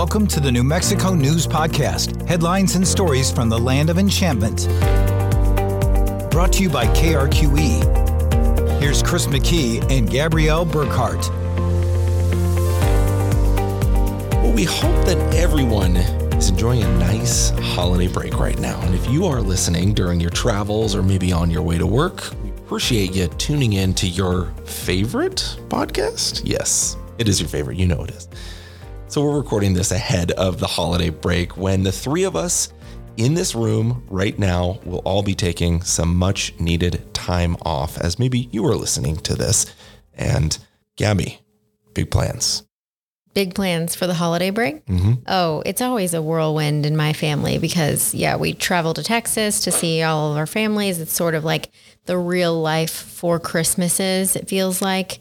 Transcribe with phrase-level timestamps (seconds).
[0.00, 4.66] Welcome to the New Mexico News Podcast headlines and stories from the land of enchantment.
[6.30, 8.80] Brought to you by KRQE.
[8.80, 11.28] Here's Chris McKee and Gabrielle Burkhart.
[14.42, 18.80] Well, we hope that everyone is enjoying a nice holiday break right now.
[18.80, 22.22] And if you are listening during your travels or maybe on your way to work,
[22.42, 26.40] we appreciate you tuning in to your favorite podcast.
[26.42, 27.76] Yes, it is your favorite.
[27.76, 28.30] You know it is.
[29.10, 32.72] So we're recording this ahead of the holiday break when the three of us
[33.16, 38.20] in this room right now will all be taking some much needed time off as
[38.20, 39.66] maybe you are listening to this.
[40.14, 40.56] And
[40.94, 41.40] Gabby,
[41.92, 42.62] big plans.
[43.34, 44.86] Big plans for the holiday break?
[44.86, 45.14] Mm-hmm.
[45.26, 49.72] Oh, it's always a whirlwind in my family because, yeah, we travel to Texas to
[49.72, 51.00] see all of our families.
[51.00, 51.72] It's sort of like
[52.04, 55.18] the real life for Christmases, it feels like.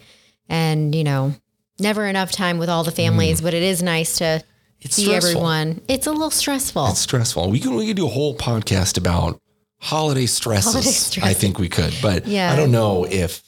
[0.47, 1.33] And, you know,
[1.79, 4.43] never enough time with all the families, but it is nice to Mm.
[4.81, 5.29] It's see stressful.
[5.31, 5.81] everyone.
[5.89, 6.87] It's a little stressful.
[6.87, 7.49] It's stressful.
[7.49, 9.37] We can we can do a whole podcast about
[9.81, 10.71] holiday stresses.
[10.71, 11.29] Holiday stresses.
[11.29, 12.51] I think we could, but Yeah.
[12.53, 13.43] I don't know if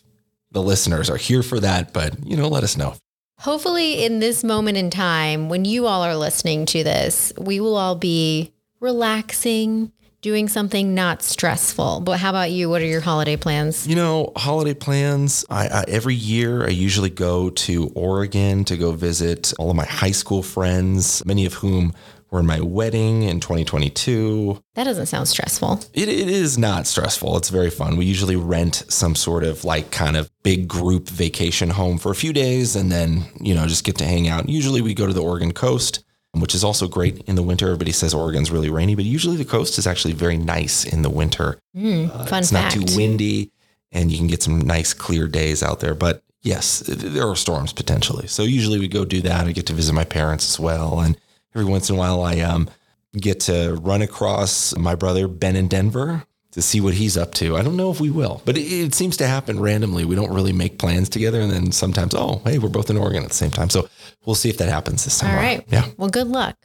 [0.52, 1.94] the listeners are here for that.
[1.94, 2.96] But you know, let us know.
[3.40, 7.78] Hopefully, in this moment in time, when you all are listening to this, we will
[7.78, 8.52] all be
[8.82, 12.02] relaxing, doing something not stressful.
[12.02, 12.69] But how about you?
[12.69, 13.88] What are your holiday plans?
[13.88, 15.44] You know, holiday plans.
[15.50, 19.86] I, I every year I usually go to Oregon to go visit all of my
[19.86, 21.94] high school friends, many of whom
[22.31, 24.61] were in my wedding in 2022.
[24.75, 25.81] That doesn't sound stressful.
[25.94, 27.36] It, it is not stressful.
[27.38, 27.97] It's very fun.
[27.97, 32.16] We usually rent some sort of like kind of big group vacation home for a
[32.16, 34.47] few days and then, you know, just get to hang out.
[34.47, 37.66] Usually we go to the Oregon coast, which is also great in the winter.
[37.66, 41.10] Everybody says Oregon's really rainy, but usually the coast is actually very nice in the
[41.10, 41.60] winter.
[41.76, 42.78] Mm, fun it's fact.
[42.78, 43.52] not too windy
[43.92, 45.94] and you can get some nice clear days out there.
[45.94, 48.28] But yes, there are storms potentially.
[48.28, 49.46] So usually we go do that.
[49.48, 51.00] I get to visit my parents as well.
[51.02, 51.18] And
[51.54, 52.70] every once in a while I um,
[53.14, 57.56] get to run across my brother Ben in Denver to see what he's up to.
[57.56, 60.06] I don't know if we will, but it, it seems to happen randomly.
[60.06, 61.39] We don't really make plans together.
[61.39, 63.70] And then sometimes, oh, hey, we're both in Oregon at the same time.
[63.70, 63.88] So
[64.26, 65.32] we'll see if that happens this time.
[65.32, 65.66] All right.
[65.70, 65.86] Yeah.
[65.98, 66.58] Well, good luck.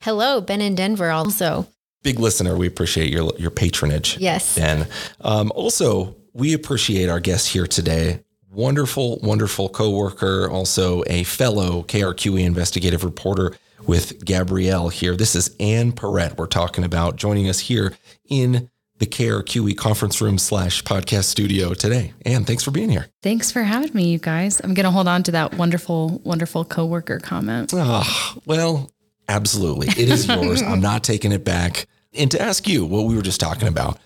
[0.00, 1.66] Hello, Ben in Denver also.
[2.02, 2.56] Big listener.
[2.56, 4.18] We appreciate your, your patronage.
[4.18, 4.56] Yes.
[4.56, 4.88] Ben.
[5.20, 8.22] Um, also, we appreciate our guest here today.
[8.50, 13.54] Wonderful, wonderful coworker, also a fellow KRQE investigative reporter
[13.86, 15.14] with Gabrielle here.
[15.14, 16.38] This is Ann Pierret.
[16.38, 17.94] We're talking about joining us here
[18.28, 22.14] in the KRQE conference room slash podcast studio today.
[22.24, 23.08] And thanks for being here.
[23.22, 24.60] Thanks for having me, you guys.
[24.60, 27.72] I'm going to hold on to that wonderful, wonderful coworker comment.
[27.74, 28.90] Ah, well,
[29.28, 29.88] absolutely.
[29.88, 30.62] It is yours.
[30.62, 31.86] I'm not taking it back.
[32.14, 33.98] And to ask you what we were just talking about,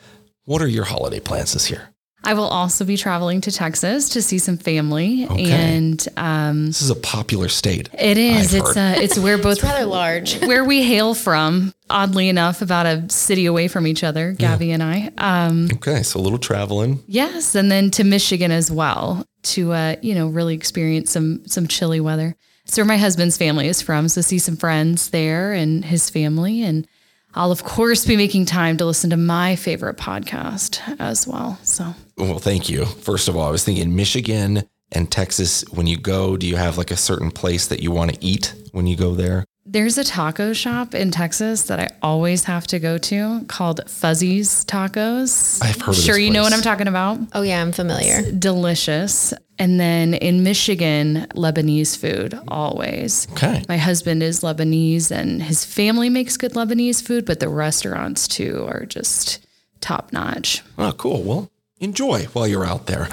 [0.44, 1.94] what are your holiday plans this year?
[2.22, 5.50] I will also be traveling to Texas to see some family, Okay.
[5.50, 7.88] and um, This is a popular state.
[7.98, 8.54] it is.
[8.54, 10.38] I've it's uh, it's where both It's rather large.
[10.46, 11.72] where we hail from.
[11.88, 15.10] Oddly enough, about a city away from each other, Gabby and I.
[15.18, 17.02] Um, Okay, so a little traveling.
[17.08, 21.66] yes, and then to Michigan as well to uh, you know really experience some some
[21.66, 22.36] chilly weather.
[22.66, 26.62] It's where my husband's family is from, so see some friends there and his family,
[26.62, 26.86] and
[27.34, 31.58] I'll of course be making time to listen to my favorite podcast as well.
[31.62, 32.84] So Well, thank you.
[32.84, 35.64] First of all, I was thinking Michigan and Texas.
[35.70, 38.54] When you go, do you have like a certain place that you want to eat
[38.72, 39.44] when you go there?
[39.66, 44.64] There's a taco shop in Texas that I always have to go to called Fuzzy's
[44.64, 45.62] Tacos.
[45.62, 46.52] I've heard of Sure, this you know what.
[46.52, 47.18] I'm talking about.
[47.34, 48.30] Oh, yeah, I'm familiar.
[48.32, 49.34] Delicious.
[49.58, 53.28] And then in Michigan, Lebanese food always.
[53.32, 53.62] Okay.
[53.68, 58.66] My husband is Lebanese and his family makes good Lebanese food, but the restaurants too
[58.66, 59.46] are just
[59.80, 60.62] top notch.
[60.78, 61.22] Oh, cool.
[61.22, 63.08] Well, enjoy while you're out there.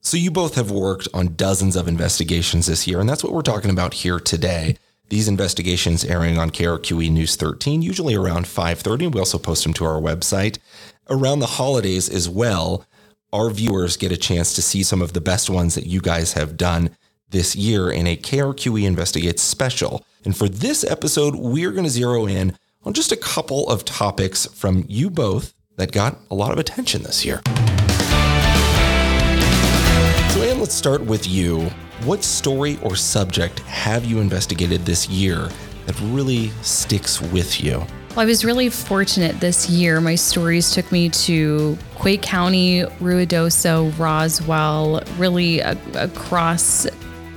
[0.00, 3.42] So you both have worked on dozens of investigations this year, and that's what we're
[3.42, 4.76] talking about here today.
[5.14, 9.06] These investigations airing on KRQE News 13, usually around 5:30.
[9.06, 10.58] We also post them to our website
[11.08, 12.84] around the holidays as well.
[13.32, 16.32] Our viewers get a chance to see some of the best ones that you guys
[16.32, 16.90] have done
[17.30, 20.04] this year in a KRQE Investigates special.
[20.24, 24.46] And for this episode, we're going to zero in on just a couple of topics
[24.46, 27.40] from you both that got a lot of attention this year.
[30.32, 31.70] So, Ann, let's start with you.
[32.04, 35.48] What story or subject have you investigated this year
[35.86, 37.78] that really sticks with you?
[38.10, 40.02] Well, I was really fortunate this year.
[40.02, 46.86] My stories took me to Quay County, Ruidoso, Roswell, really a- across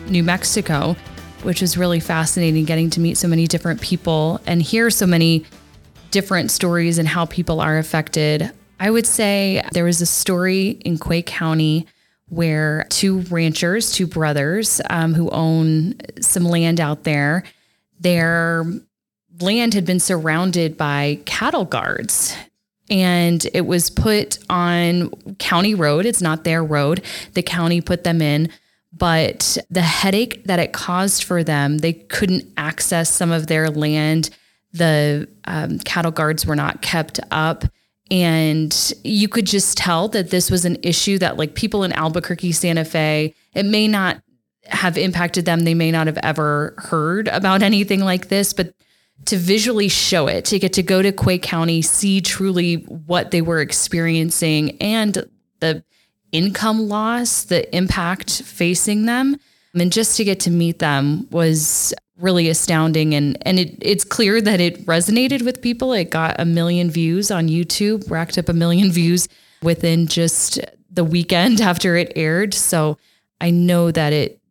[0.10, 0.98] New Mexico,
[1.44, 5.46] which was really fascinating getting to meet so many different people and hear so many
[6.12, 8.52] different stories and how people are affected.
[8.82, 11.88] I would say there was a story in Quay County
[12.30, 17.44] where two ranchers, two brothers um, who own some land out there,
[18.00, 18.66] their
[19.40, 22.36] land had been surrounded by cattle guards
[22.90, 25.10] and it was put on
[25.40, 26.06] county road.
[26.06, 27.04] It's not their road.
[27.34, 28.50] The county put them in,
[28.94, 34.30] but the headache that it caused for them, they couldn't access some of their land.
[34.74, 37.66] The um, cattle guards were not kept up.
[38.10, 42.54] And you could just tell that this was an issue that, like, people in Albuquerque,
[42.54, 44.22] Santa Fe, it may not
[44.66, 45.62] have impacted them.
[45.62, 48.74] They may not have ever heard about anything like this, but
[49.26, 53.42] to visually show it, to get to go to Quay County, see truly what they
[53.42, 55.28] were experiencing and
[55.60, 55.84] the
[56.32, 59.38] income loss, the impact facing them,
[59.74, 63.14] and just to get to meet them was really astounding.
[63.14, 65.94] And and it, it's clear that it resonated with people.
[65.94, 69.28] It got a million views on YouTube, racked up a million views
[69.62, 70.60] within just
[70.90, 72.54] the weekend after it aired.
[72.54, 72.98] So
[73.40, 74.42] I know that it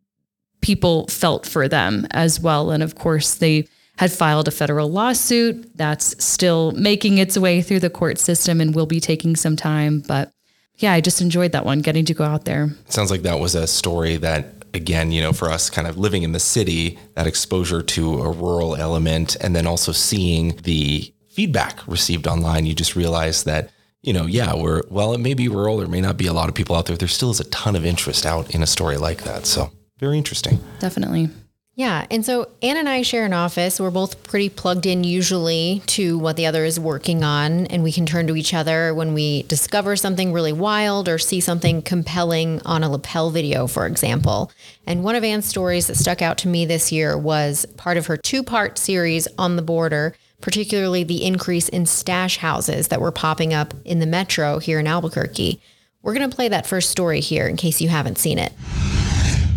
[0.61, 2.71] people felt for them as well.
[2.71, 3.67] And of course, they
[3.97, 8.75] had filed a federal lawsuit that's still making its way through the court system and
[8.75, 10.03] will be taking some time.
[10.07, 10.31] But
[10.77, 12.69] yeah, I just enjoyed that one, getting to go out there.
[12.89, 16.23] Sounds like that was a story that, again, you know, for us kind of living
[16.23, 21.85] in the city, that exposure to a rural element, and then also seeing the feedback
[21.87, 23.71] received online, you just realize that
[24.03, 26.47] you know, yeah, we're, well, it may be rural, there may not be a lot
[26.47, 26.95] of people out there.
[26.95, 29.45] There still is a ton of interest out in a story like that.
[29.45, 30.59] So, very interesting.
[30.79, 31.29] Definitely.
[31.77, 32.07] Yeah.
[32.09, 33.79] And so Ann and I share an office.
[33.79, 37.67] We're both pretty plugged in usually to what the other is working on.
[37.67, 41.39] And we can turn to each other when we discover something really wild or see
[41.39, 44.51] something compelling on a lapel video, for example.
[44.87, 48.07] And one of Ann's stories that stuck out to me this year was part of
[48.07, 53.11] her two part series on the border, particularly the increase in stash houses that were
[53.11, 55.61] popping up in the metro here in Albuquerque.
[56.01, 58.53] We're going to play that first story here in case you haven't seen it.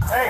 [0.06, 0.28] Hey,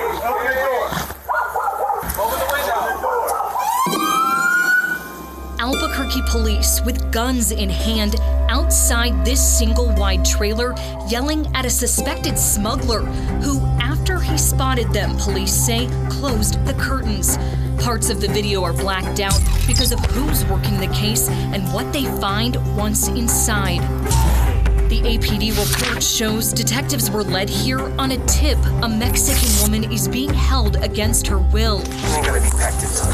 [5.61, 8.15] Albuquerque police with guns in hand
[8.49, 10.73] outside this single wide trailer
[11.07, 13.01] yelling at a suspected smuggler
[13.43, 17.37] who, after he spotted them, police say closed the curtains.
[17.77, 21.93] Parts of the video are blacked out because of who's working the case and what
[21.93, 23.81] they find once inside.
[24.91, 28.57] The APD report shows detectives were led here on a tip.
[28.83, 31.81] A Mexican woman is being held against her will.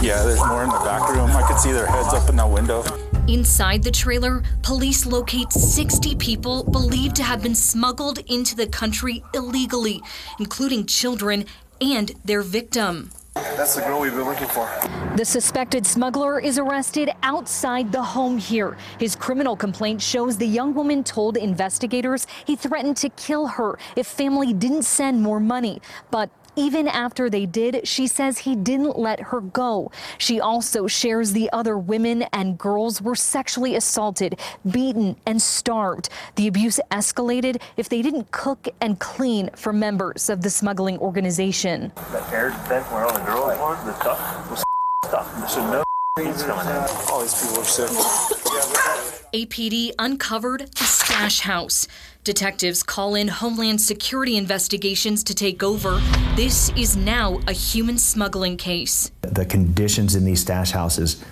[0.01, 1.29] Yeah, there's more in the back room.
[1.29, 2.83] I could see their heads up in that window.
[3.27, 9.23] Inside the trailer, police locate 60 people believed to have been smuggled into the country
[9.35, 10.01] illegally,
[10.39, 11.45] including children
[11.79, 13.11] and their victim.
[13.55, 14.69] That's the girl we've been looking for.
[15.15, 18.77] The suspected smuggler is arrested outside the home here.
[18.99, 24.05] His criminal complaint shows the young woman told investigators he threatened to kill her if
[24.05, 25.81] family didn't send more money.
[26.11, 29.91] But even after they did, she says he didn't let her go.
[30.17, 34.39] She also shares the other women and girls were sexually assaulted,
[34.69, 36.09] beaten, and starved.
[36.35, 41.91] The abuse escalated if they didn't cook and clean for members of the smuggling organization.
[42.11, 44.63] The hair that where all the girls were, the stuff was
[45.05, 45.49] stuff.
[45.49, 45.83] So no
[46.17, 46.83] coming in.
[47.11, 47.89] All these people are sick.
[49.33, 51.87] APD uncovered the stash house.
[52.27, 56.01] Detectives call in Homeland Security investigations to take over.
[56.35, 59.11] This is now a human smuggling case.
[59.21, 61.23] The conditions in these stash houses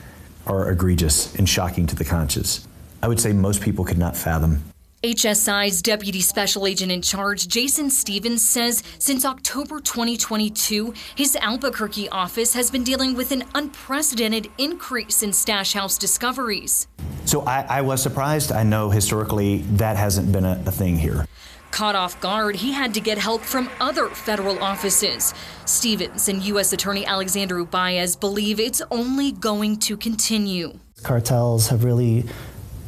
[0.48, 2.66] are egregious and shocking to the conscience.
[3.04, 4.64] I would say most people could not fathom
[5.04, 12.54] HSI's Deputy Special Agent in Charge, Jason Stevens, says since October 2022, his Albuquerque office
[12.54, 16.88] has been dealing with an unprecedented increase in stash house discoveries.
[17.26, 18.52] So I, I was surprised.
[18.52, 21.28] I know historically that hasn't been a, a thing here.
[21.70, 25.34] Caught off guard, he had to get help from other federal offices.
[25.66, 26.72] Stevens and U.S.
[26.74, 30.80] Attorney Alexander Uballez believe it's only going to continue.
[31.04, 32.26] Cartels have really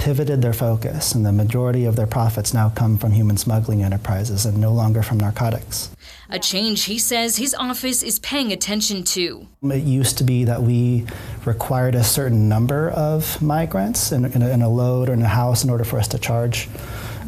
[0.07, 4.45] pivoted their focus, and the majority of their profits now come from human smuggling enterprises
[4.45, 5.89] and no longer from narcotics.
[6.29, 9.45] A change he says his office is paying attention to.
[9.63, 11.05] It used to be that we
[11.43, 15.27] required a certain number of migrants in, in, a, in a, load or in a
[15.27, 16.69] house in order for us to charge.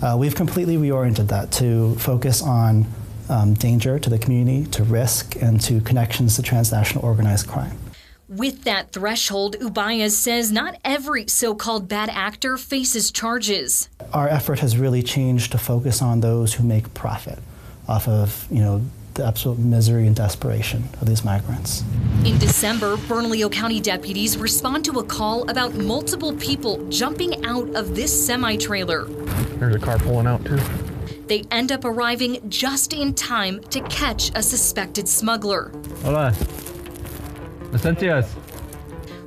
[0.01, 2.86] Uh, we've completely reoriented that to focus on
[3.27, 7.77] um, danger to the community, to risk, and to connections to transnational organized crime.
[8.39, 13.89] With that threshold, Uballez says not every so called bad actor faces charges.
[14.13, 17.39] Our effort has really changed to focus on those who make profit
[17.86, 18.81] off of, you know,
[19.15, 21.84] the absolute misery and desperation of these migrants.
[22.24, 27.93] In December, Bernalillo County deputies respond to a call about multiple people jumping out of
[27.93, 29.03] this semi trailer.
[29.60, 30.62] There's a car pulling out, too.
[31.27, 35.74] They end up arriving just in time to catch a suspected smuggler.
[36.03, 36.34] Hola.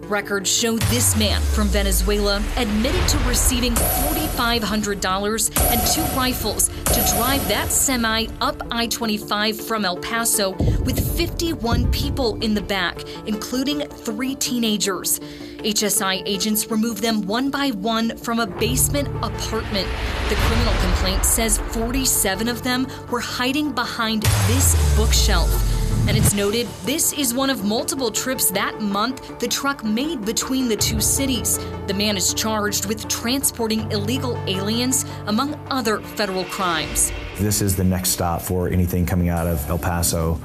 [0.09, 7.47] Records show this man from Venezuela admitted to receiving $4,500 and two rifles to drive
[7.49, 10.51] that semi up I 25 from El Paso
[10.83, 15.21] with 51 people in the back, including three teenagers.
[15.61, 19.89] HSI agents removed them one by one from a basement apartment.
[20.29, 25.82] The criminal complaint says 47 of them were hiding behind this bookshelf.
[26.09, 30.67] And it's noted this is one of multiple trips that month the truck made between
[30.67, 31.61] the two cities.
[31.87, 37.13] The man is charged with transporting illegal aliens, among other federal crimes.
[37.39, 40.41] This is the next stop for anything coming out of El Paso,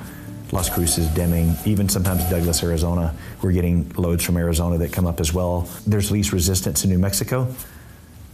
[0.52, 3.16] Las Cruces, Deming, even sometimes Douglas, Arizona.
[3.42, 5.68] We're getting loads from Arizona that come up as well.
[5.88, 7.52] There's least resistance in New Mexico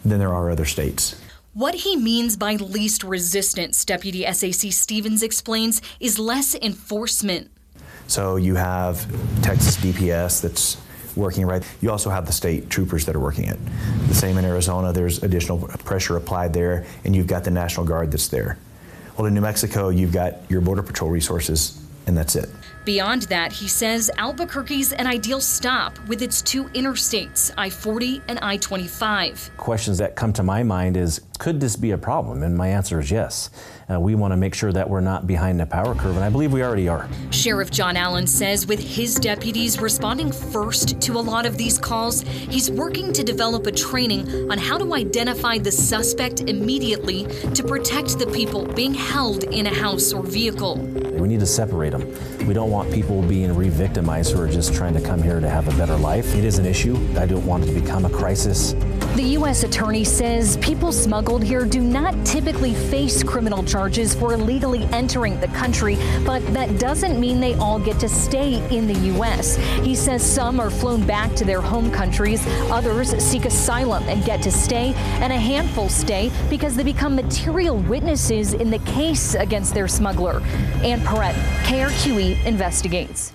[0.03, 1.22] than there are other states.
[1.53, 7.51] What he means by least resistance, Deputy SAC Stevens explains, is less enforcement.
[8.07, 9.05] So you have
[9.43, 10.81] Texas DPS that's
[11.15, 11.63] working right.
[11.79, 13.59] You also have the state troopers that are working it.
[14.07, 18.11] The same in Arizona, there's additional pressure applied there, and you've got the National Guard
[18.11, 18.57] that's there.
[19.15, 22.49] Well, in New Mexico, you've got your Border Patrol resources, and that's it.
[22.85, 28.39] Beyond that, he says Albuquerque's an ideal stop with its two interstates, I 40 and
[28.39, 29.51] I 25.
[29.55, 32.43] Questions that come to my mind is could this be a problem?
[32.43, 33.49] And my answer is yes.
[33.93, 36.29] Uh, we want to make sure that we're not behind the power curve, and I
[36.29, 37.07] believe we already are.
[37.31, 42.21] Sheriff John Allen says with his deputies responding first to a lot of these calls,
[42.21, 48.17] he's working to develop a training on how to identify the suspect immediately to protect
[48.17, 50.77] the people being held in a house or vehicle.
[50.77, 52.07] We need to separate them.
[52.47, 55.49] We don't want people being re victimized who are just trying to come here to
[55.49, 56.33] have a better life.
[56.35, 56.97] It is an issue.
[57.17, 58.73] I don't want it to become a crisis.
[59.15, 59.61] The U.S.
[59.61, 65.49] Attorney says people smuggled here do not typically face criminal charges for illegally entering the
[65.49, 69.55] country, but that doesn't mean they all get to stay in the U.S.
[69.83, 74.41] He says some are flown back to their home countries, others seek asylum and get
[74.41, 79.75] to stay, and a handful stay because they become material witnesses in the case against
[79.75, 80.41] their smuggler.
[80.81, 83.31] Ann Pierret, KRQE investigates.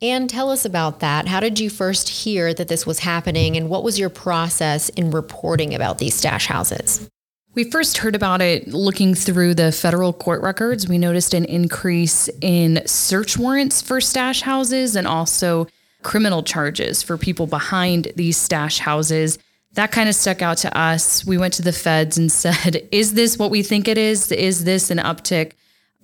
[0.00, 1.26] And tell us about that.
[1.26, 5.10] How did you first hear that this was happening, and what was your process in
[5.10, 7.08] reporting about these stash houses?
[7.54, 10.86] We first heard about it looking through the federal court records.
[10.86, 15.66] We noticed an increase in search warrants for stash houses and also
[16.04, 19.38] criminal charges for people behind these stash houses.
[19.72, 21.26] That kind of stuck out to us.
[21.26, 24.30] We went to the feds and said, Is this what we think it is?
[24.30, 25.54] Is this an uptick?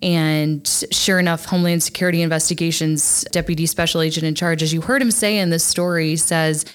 [0.04, 5.10] And sure enough, Homeland Security Investigations Deputy Special Agent in Charge, as you heard him
[5.10, 6.66] say in this story, says,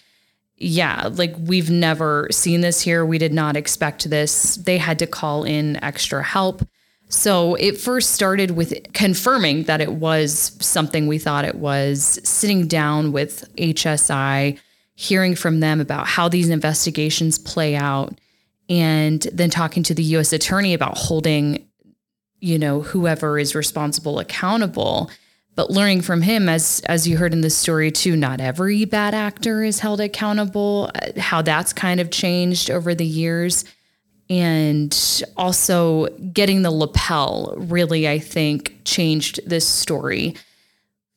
[0.57, 3.05] Yeah, like we've never seen this here.
[3.05, 4.55] We did not expect this.
[4.55, 6.67] They had to call in extra help.
[7.07, 12.67] So it first started with confirming that it was something we thought it was, sitting
[12.67, 14.57] down with HSI,
[14.95, 18.19] hearing from them about how these investigations play out,
[18.69, 21.68] and then talking to the US attorney about holding
[22.39, 25.09] you know whoever is responsible accountable.
[25.55, 29.13] But learning from him as as you heard in the story too not every bad
[29.13, 30.89] actor is held accountable.
[31.17, 33.65] How that's kind of changed over the years.
[34.29, 40.35] And also getting the lapel really i think changed this story.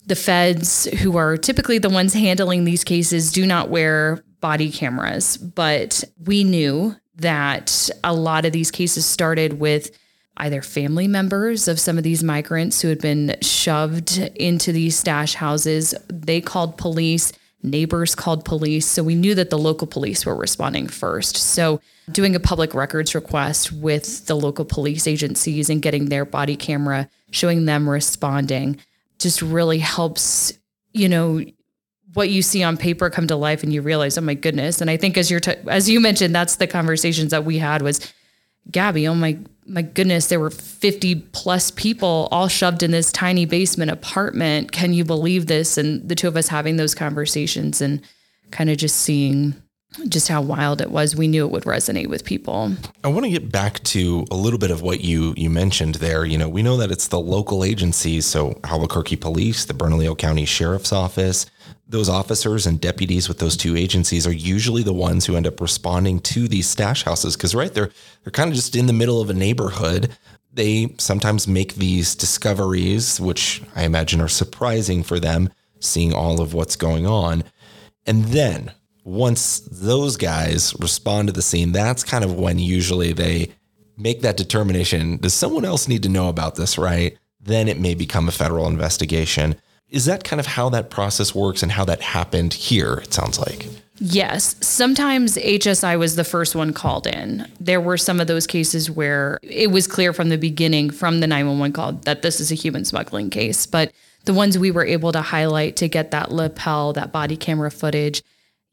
[0.06, 5.36] The feds who are typically the ones handling these cases do not wear body cameras.
[5.36, 9.96] But we knew that a lot of these cases started with
[10.38, 15.34] either family members of some of these migrants who had been shoved into these stash
[15.34, 15.94] houses.
[16.08, 18.86] They called police, neighbors called police.
[18.86, 21.36] So we knew that the local police were responding first.
[21.36, 26.56] So doing a public records request with the local police agencies and getting their body
[26.56, 28.80] camera, showing them responding
[29.18, 30.52] just really helps,
[30.92, 31.44] you know,
[32.14, 34.80] what you see on paper come to life and you realize, oh my goodness.
[34.80, 37.80] And I think as you're, t- as you mentioned, that's the conversations that we had
[37.80, 38.12] was,
[38.70, 43.44] Gabby, oh my my goodness, there were 50 plus people all shoved in this tiny
[43.44, 44.72] basement apartment.
[44.72, 45.78] Can you believe this?
[45.78, 48.00] And the two of us having those conversations and
[48.50, 49.54] kind of just seeing
[50.08, 51.16] just how wild it was.
[51.16, 52.74] We knew it would resonate with people.
[53.04, 56.24] I want to get back to a little bit of what you you mentioned there.
[56.24, 60.44] You know, we know that it's the local agencies, so Albuquerque Police, the Bernalillo County
[60.44, 61.46] Sheriff's Office,
[61.92, 65.60] those officers and deputies with those two agencies are usually the ones who end up
[65.60, 67.90] responding to these stash houses because right they're
[68.24, 70.10] they're kind of just in the middle of a neighborhood
[70.52, 76.54] they sometimes make these discoveries which i imagine are surprising for them seeing all of
[76.54, 77.44] what's going on
[78.06, 78.72] and then
[79.04, 83.48] once those guys respond to the scene that's kind of when usually they
[83.96, 87.94] make that determination does someone else need to know about this right then it may
[87.94, 89.56] become a federal investigation
[89.92, 92.94] Is that kind of how that process works and how that happened here?
[92.94, 93.68] It sounds like.
[93.98, 94.56] Yes.
[94.66, 97.46] Sometimes HSI was the first one called in.
[97.60, 101.26] There were some of those cases where it was clear from the beginning, from the
[101.26, 103.66] 911 call, that this is a human smuggling case.
[103.66, 103.92] But
[104.24, 108.22] the ones we were able to highlight to get that lapel, that body camera footage,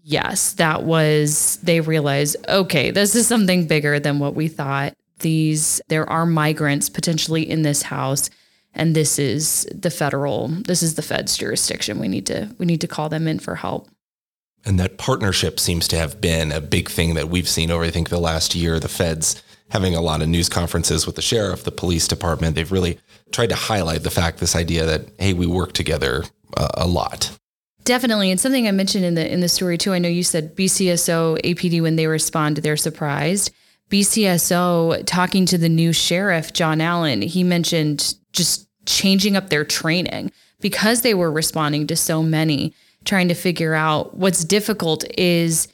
[0.09, 4.93] yes, that was, they realized, okay, this is something bigger than what we thought.
[5.19, 8.29] These, there are migrants potentially in this house
[8.73, 11.99] and this is the federal this is the fed's jurisdiction.
[11.99, 13.89] We need to we need to call them in for help.
[14.65, 17.89] And that partnership seems to have been a big thing that we've seen over i
[17.89, 18.79] think the last year.
[18.79, 22.55] The feds having a lot of news conferences with the sheriff the police department.
[22.55, 22.99] They've really
[23.31, 26.25] tried to highlight the fact this idea that hey we work together
[26.55, 27.37] uh, a lot
[27.89, 30.55] definitely and something i mentioned in the in the story too i know you said
[30.55, 33.51] bcso apd when they respond they're surprised.
[33.89, 40.31] BCSO talking to the new sheriff, John Allen, he mentioned just changing up their training
[40.59, 42.73] because they were responding to so many,
[43.05, 45.67] trying to figure out what's difficult is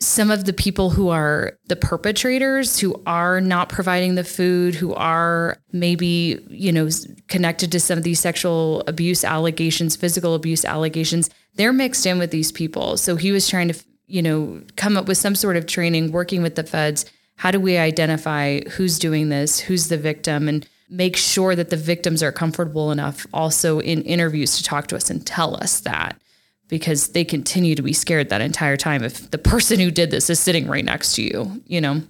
[0.00, 4.94] some of the people who are the perpetrators who are not providing the food who
[4.94, 6.88] are maybe you know
[7.28, 12.30] connected to some of these sexual abuse allegations physical abuse allegations they're mixed in with
[12.30, 12.96] these people.
[12.96, 16.42] So he was trying to you know come up with some sort of training working
[16.42, 17.04] with the feds.
[17.36, 21.76] How do we identify who's doing this who's the victim and make sure that the
[21.76, 26.20] victims are comfortable enough also in interviews to talk to us and tell us that
[26.70, 30.30] because they continue to be scared that entire time if the person who did this
[30.30, 32.02] is sitting right next to you, you know.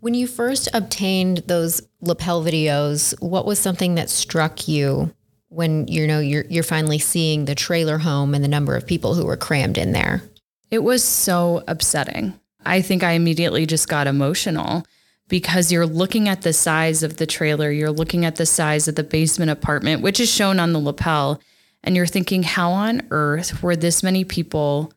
[0.00, 5.14] When you first obtained those lapel videos, what was something that struck you
[5.48, 9.14] when you know you're you're finally seeing the trailer home and the number of people
[9.14, 10.22] who were crammed in there?
[10.70, 12.38] It was so upsetting.
[12.64, 14.84] I think I immediately just got emotional
[15.28, 18.96] because you're looking at the size of the trailer, you're looking at the size of
[18.96, 21.40] the basement apartment, which is shown on the lapel,
[21.82, 24.92] and you're thinking, how on earth were this many people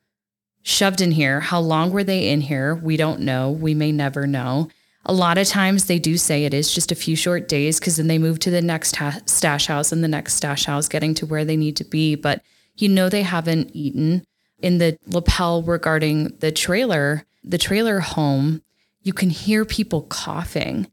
[0.61, 1.39] shoved in here?
[1.39, 2.75] How long were they in here?
[2.75, 3.51] We don't know.
[3.51, 4.69] We may never know.
[5.05, 7.97] A lot of times they do say it is just a few short days because
[7.97, 11.13] then they move to the next ha- stash house and the next stash house, getting
[11.15, 12.15] to where they need to be.
[12.15, 12.41] But
[12.75, 14.25] you know, they haven't eaten.
[14.59, 18.61] In the lapel regarding the trailer, the trailer home,
[19.01, 20.87] you can hear people coughing.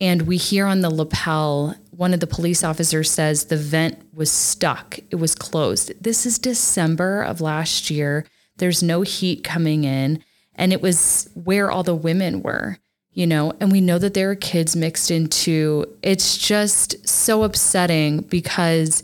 [0.00, 4.30] And we hear on the lapel, one of the police officers says the vent was
[4.30, 5.92] stuck, it was closed.
[6.02, 8.26] This is December of last year.
[8.58, 10.22] There's no heat coming in.
[10.54, 12.78] And it was where all the women were,
[13.12, 18.20] you know, and we know that there are kids mixed into it's just so upsetting
[18.20, 19.02] because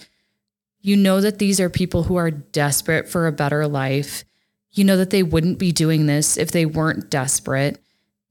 [0.80, 4.24] you know that these are people who are desperate for a better life.
[4.70, 7.78] You know that they wouldn't be doing this if they weren't desperate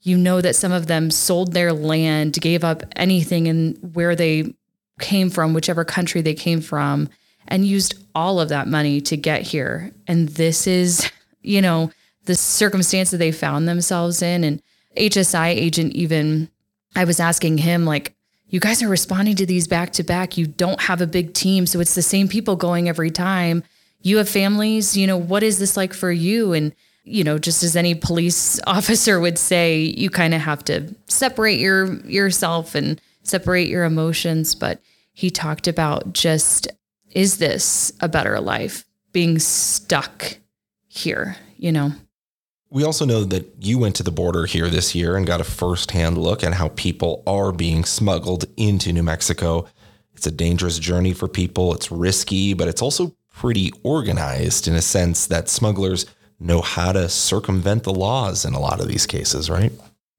[0.02, 4.54] you know that some of them sold their land, gave up anything in where they
[5.00, 7.10] came from, whichever country they came from,
[7.48, 9.92] and used all of that money to get here.
[10.08, 11.12] And this is,
[11.42, 11.92] you know,
[12.26, 14.44] the circumstance that they found themselves in.
[14.44, 14.62] And
[14.98, 16.50] HSI agent even,
[16.96, 18.16] I was asking him, like,
[18.48, 20.38] you guys are responding to these back to back.
[20.38, 21.66] You don't have a big team.
[21.66, 23.64] So it's the same people going every time.
[24.02, 26.54] You have families, you know, what is this like for you?
[26.54, 30.96] And you know, just as any police officer would say, you kind of have to
[31.08, 34.56] separate your yourself and separate your emotions.
[34.56, 34.82] But
[35.14, 36.68] he talked about just
[37.12, 40.38] is this a better life being stuck
[40.88, 41.92] here, you know?
[42.70, 45.46] We also know that you went to the border here this year and got a
[45.46, 49.68] firsthand look at how people are being smuggled into New Mexico.
[50.14, 51.74] It's a dangerous journey for people.
[51.74, 56.06] It's risky, but it's also pretty organized in a sense that smugglers
[56.42, 59.72] know how to circumvent the laws in a lot of these cases, right?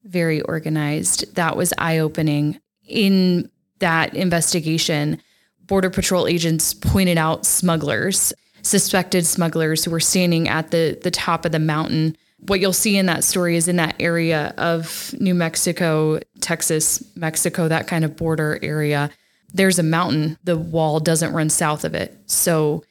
[0.04, 1.34] Very organized.
[1.34, 2.60] That was eye opening.
[2.86, 5.20] In that investigation,
[5.66, 8.32] Border Patrol agents pointed out smugglers,
[8.62, 12.16] suspected smugglers who were standing at the, the top of the mountain.
[12.46, 17.68] What you'll see in that story is in that area of New Mexico, Texas, Mexico,
[17.68, 19.10] that kind of border area,
[19.54, 20.38] there's a mountain.
[20.44, 22.16] The wall doesn't run south of it.
[22.26, 22.84] So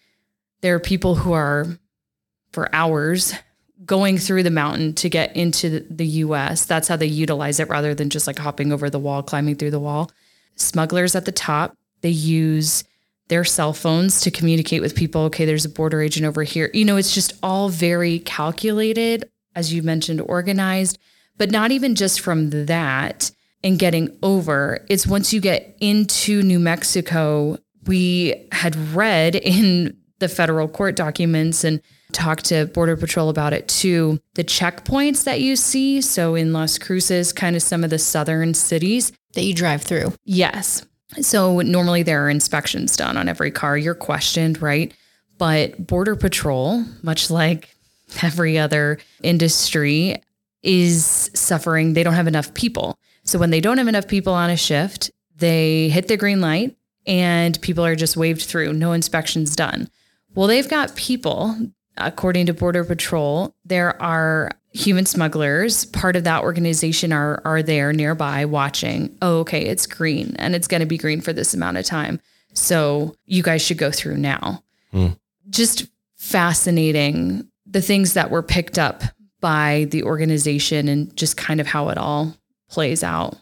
[0.62, 1.66] there are people who are
[2.52, 3.34] for hours
[3.86, 6.66] going through the mountain to get into the US.
[6.66, 9.72] That's how they utilize it rather than just like hopping over the wall, climbing through
[9.72, 10.12] the wall.
[10.56, 12.84] Smugglers at the top, they use
[13.28, 15.22] their cell phones to communicate with people.
[15.24, 16.70] Okay, there's a border agent over here.
[16.74, 21.00] You know, it's just all very calculated, as you mentioned, organized,
[21.38, 23.32] but not even just from that
[23.64, 24.86] and getting over.
[24.90, 31.64] It's once you get into New Mexico, we had read in the federal court documents
[31.64, 31.82] and
[32.14, 34.20] talked to Border Patrol about it too.
[34.36, 38.54] The checkpoints that you see, so in Las Cruces, kind of some of the southern
[38.54, 40.14] cities that you drive through.
[40.26, 40.86] Yes.
[41.22, 43.78] So normally there are inspections done on every car.
[43.78, 44.94] You're questioned, right?
[45.38, 47.76] But Border Patrol, much like
[48.22, 50.22] every other industry,
[50.64, 51.94] is suffering.
[51.94, 52.98] They don't have enough people.
[53.24, 56.76] So when they don't have enough people on a shift, they hit the green light
[57.06, 59.90] and people are just waved through, no inspections done.
[60.34, 61.56] Well, they've got people,
[61.98, 67.94] according to Border Patrol, there are human smugglers, part of that organization are are there
[67.94, 69.16] nearby watching.
[69.22, 72.20] Oh, okay, it's green and it's going to be green for this amount of time.
[72.54, 74.64] So you guys should go through now.
[74.94, 75.18] Mm.
[75.50, 79.04] Just fascinating the things that were picked up
[79.40, 82.36] by the organization and just kind of how it all
[82.70, 83.36] plays out.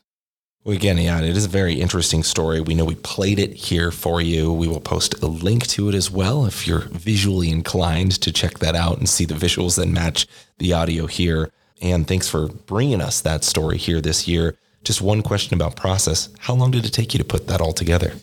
[0.65, 2.59] Well, again, yeah, it is a very interesting story.
[2.59, 4.51] We know we played it here for you.
[4.51, 8.59] We will post a link to it as well if you're visually inclined to check
[8.59, 11.49] that out and see the visuals that match the audio here.
[11.81, 14.57] And thanks for bringing us that story here this year.
[14.83, 16.27] Just one question about process.
[16.39, 18.13] How long did it take you to put that all together?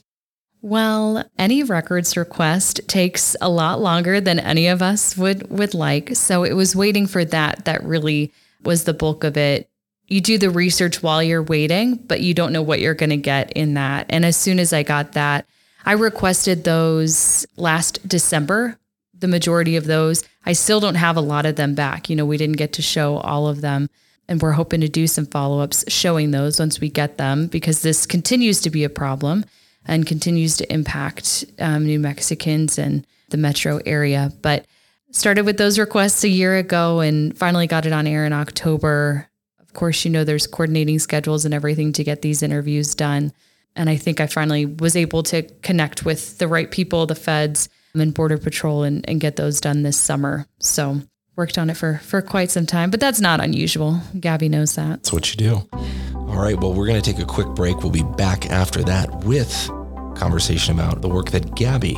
[0.61, 6.17] Well, any records request takes a lot longer than any of us would would like.
[6.17, 9.71] So it was waiting for that that really was the bulk of it
[10.09, 13.17] you do the research while you're waiting, but you don't know what you're going to
[13.17, 14.07] get in that.
[14.09, 15.47] And as soon as I got that,
[15.85, 18.79] I requested those last December,
[19.19, 20.25] the majority of those.
[20.45, 22.09] I still don't have a lot of them back.
[22.09, 23.89] You know, we didn't get to show all of them.
[24.29, 27.83] And we're hoping to do some follow ups showing those once we get them because
[27.83, 29.45] this continues to be a problem
[29.87, 34.33] and continues to impact um, New Mexicans and the metro area.
[34.43, 34.67] But
[35.13, 39.29] started with those requests a year ago and finally got it on air in October
[39.77, 43.33] course, you know, there's coordinating schedules and everything to get these interviews done.
[43.77, 47.69] And I think I finally was able to connect with the right people, the feds
[47.95, 50.47] and Border Patrol, and, and get those done this summer.
[50.59, 51.01] So
[51.37, 54.01] worked on it for, for quite some time, but that's not unusual.
[54.19, 54.89] Gabby knows that.
[54.89, 55.69] That's what you do.
[56.15, 56.59] All right.
[56.59, 57.79] Well, we're going to take a quick break.
[57.79, 59.71] We'll be back after that with
[60.17, 61.97] conversation about the work that Gabby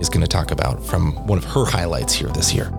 [0.00, 2.72] is going to talk about from one of her highlights here this year.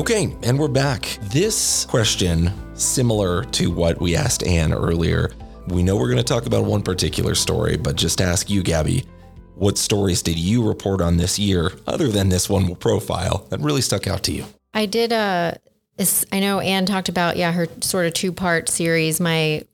[0.00, 1.18] Okay, and we're back.
[1.24, 5.30] This question, similar to what we asked Ann earlier,
[5.68, 9.04] we know we're going to talk about one particular story, but just ask you, Gabby,
[9.56, 13.82] what stories did you report on this year, other than this one profile, that really
[13.82, 14.46] stuck out to you?
[14.72, 15.52] I did uh,
[15.98, 16.08] a.
[16.32, 19.20] I know Ann talked about, yeah, her sort of two part series.
[19.20, 19.64] My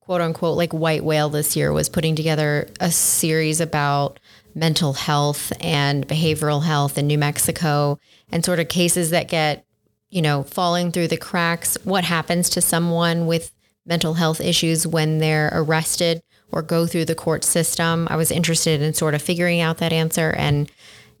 [0.00, 4.18] quote unquote like white whale this year was putting together a series about
[4.52, 8.00] mental health and behavioral health in New Mexico
[8.32, 9.65] and sort of cases that get
[10.16, 13.52] you know, falling through the cracks, what happens to someone with
[13.84, 18.08] mental health issues when they're arrested or go through the court system.
[18.10, 20.30] I was interested in sort of figuring out that answer.
[20.30, 20.72] And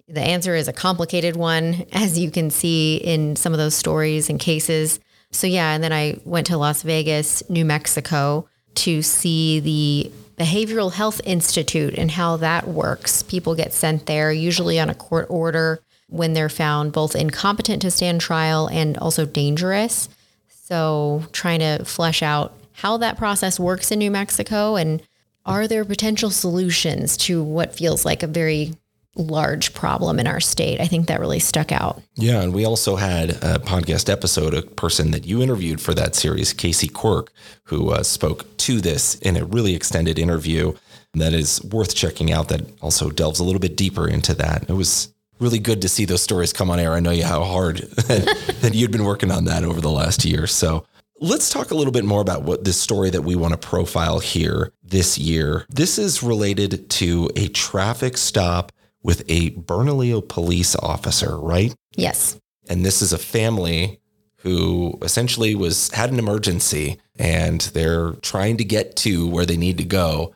[0.08, 4.30] the answer is a complicated one, as you can see in some of those stories
[4.30, 4.98] and cases.
[5.30, 5.74] So, yeah.
[5.74, 10.10] And then I went to Las Vegas, New Mexico to see the
[10.42, 13.22] Behavioral Health Institute and how that works.
[13.24, 17.90] People get sent there, usually on a court order when they're found both incompetent to
[17.90, 20.08] stand trial and also dangerous.
[20.48, 25.02] So, trying to flesh out how that process works in New Mexico and
[25.44, 28.74] are there potential solutions to what feels like a very
[29.16, 30.80] large problem in our state.
[30.80, 32.02] I think that really stuck out.
[32.16, 32.42] Yeah.
[32.42, 36.52] And we also had a podcast episode, a person that you interviewed for that series,
[36.52, 37.32] Casey Quirk,
[37.64, 40.74] who uh, spoke to this in a really extended interview
[41.14, 44.68] that is worth checking out that also delves a little bit deeper into that.
[44.68, 46.92] It was really good to see those stories come on air.
[46.92, 50.46] I know you how hard that you'd been working on that over the last year.
[50.46, 50.86] So
[51.20, 54.18] let's talk a little bit more about what this story that we want to profile
[54.18, 55.66] here this year.
[55.68, 58.72] This is related to a traffic stop
[59.02, 61.74] with a Bernalillo police officer, right?
[61.94, 62.38] Yes.
[62.68, 64.00] And this is a family
[64.38, 69.78] who essentially was had an emergency and they're trying to get to where they need
[69.78, 70.34] to go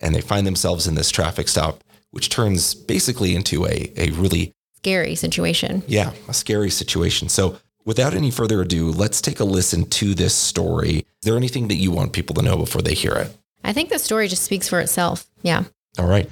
[0.00, 1.82] and they find themselves in this traffic stop
[2.16, 5.82] which turns basically into a, a really scary situation.
[5.86, 7.28] Yeah, a scary situation.
[7.28, 10.96] So, without any further ado, let's take a listen to this story.
[10.96, 13.36] Is there anything that you want people to know before they hear it?
[13.62, 15.26] I think the story just speaks for itself.
[15.42, 15.64] Yeah.
[15.98, 16.26] All right.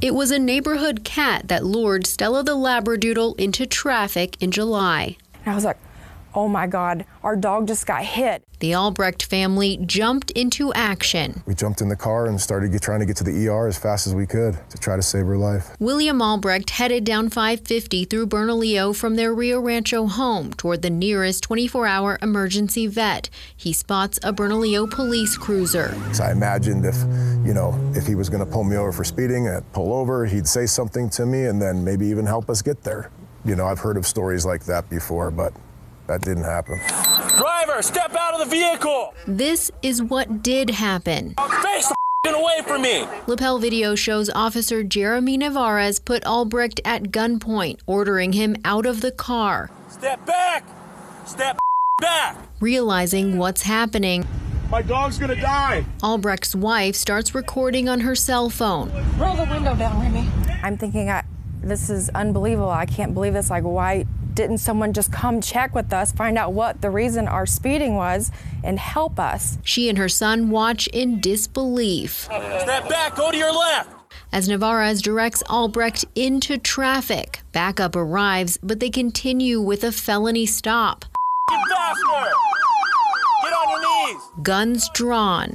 [0.00, 5.16] It was a neighborhood cat that lured Stella the Labradoodle into traffic in July.
[5.46, 5.78] I was like,
[6.34, 8.42] oh my God, our dog just got hit.
[8.60, 11.42] The Albrecht family jumped into action.
[11.46, 13.78] We jumped in the car and started get, trying to get to the ER as
[13.78, 15.76] fast as we could to try to save her life.
[15.78, 21.42] William Albrecht headed down 550 through Bernalillo from their Rio Rancho home toward the nearest
[21.42, 23.28] 24 hour emergency vet.
[23.54, 25.94] He spots a Bernalillo police cruiser.
[26.12, 26.96] So I imagined if,
[27.46, 30.24] you know, if he was going to pull me over for speeding, I'd pull over,
[30.24, 33.10] he'd say something to me, and then maybe even help us get there
[33.44, 35.52] You know, I've heard of stories like that before, but
[36.06, 36.78] that didn't happen.
[37.36, 39.14] Driver, step out of the vehicle!
[39.26, 41.34] This is what did happen.
[41.62, 43.06] Face the away from me!
[43.26, 49.12] Lapel video shows Officer Jeremy Navarez put Albrecht at gunpoint, ordering him out of the
[49.12, 49.70] car.
[49.88, 50.64] Step back!
[51.26, 51.58] Step
[52.00, 52.36] back!
[52.60, 54.26] Realizing what's happening,
[54.70, 55.84] My dog's gonna die!
[56.02, 58.90] Albrecht's wife starts recording on her cell phone.
[59.18, 60.28] Roll the window down, Remy.
[60.62, 61.24] I'm thinking, I,
[61.60, 62.70] this is unbelievable.
[62.70, 63.50] I can't believe this.
[63.50, 67.46] Like, why didn't someone just come check with us, find out what the reason our
[67.46, 68.30] speeding was,
[68.62, 69.58] and help us?
[69.62, 72.24] She and her son watch in disbelief.
[72.24, 73.90] Step back, go to your left!
[74.32, 81.04] As Navarez directs Albrecht into traffic, backup arrives, but they continue with a felony stop.
[81.48, 82.32] Get faster!
[83.42, 84.22] Get on your knees!
[84.42, 85.54] Guns drawn.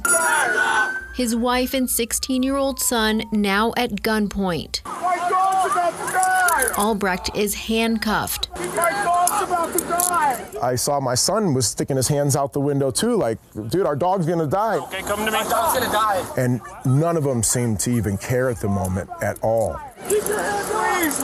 [1.14, 4.82] His wife and 16 year old son now at gunpoint.
[4.86, 6.49] My dog's about to die!
[6.76, 8.48] Albrecht is handcuffed.
[8.76, 10.46] My dog's about to die!
[10.62, 13.96] I saw my son was sticking his hands out the window too, like, dude, our
[13.96, 14.76] dog's gonna die.
[14.78, 15.32] Okay, come to me.
[15.32, 16.24] My dog's gonna die.
[16.36, 19.80] And none of them seemed to even care at the moment at all.
[20.08, 21.20] Keep your hand, please!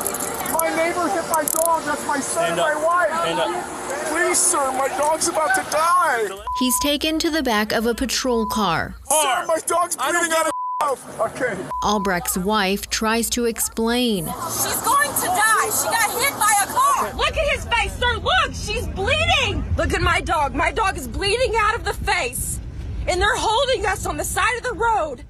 [0.53, 1.83] My neighbor hit my dog.
[1.85, 3.11] That's my son and my wife.
[3.11, 3.65] Stand up.
[4.09, 6.29] Please, sir, my dog's about to die.
[6.59, 8.95] He's taken to the back of a patrol car.
[9.09, 10.56] Sir, my dog's bleeding out of
[10.87, 11.21] mouth.
[11.21, 11.57] Okay.
[11.83, 14.27] Albrecht's wife tries to explain.
[14.27, 15.71] She's going to die.
[15.71, 17.13] She got hit by a car.
[17.15, 18.17] Look at his face, sir.
[18.19, 19.65] Look, she's bleeding.
[19.77, 20.55] Look at my dog.
[20.55, 22.61] My dog is bleeding out of the face.
[23.09, 25.25] And they're holding us on the side of the road.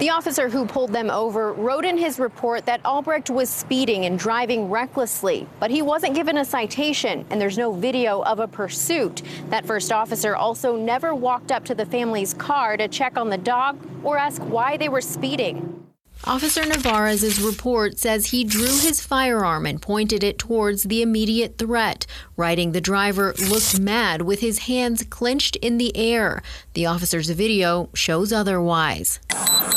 [0.00, 4.18] The officer who pulled them over wrote in his report that Albrecht was speeding and
[4.18, 9.22] driving recklessly, but he wasn't given a citation, and there's no video of a pursuit.
[9.50, 13.38] That first officer also never walked up to the family's car to check on the
[13.38, 15.83] dog or ask why they were speeding.
[16.26, 22.06] Officer Navarez's report says he drew his firearm and pointed it towards the immediate threat,
[22.38, 26.42] writing the driver looked mad with his hands clenched in the air.
[26.72, 29.20] The officer's video shows otherwise.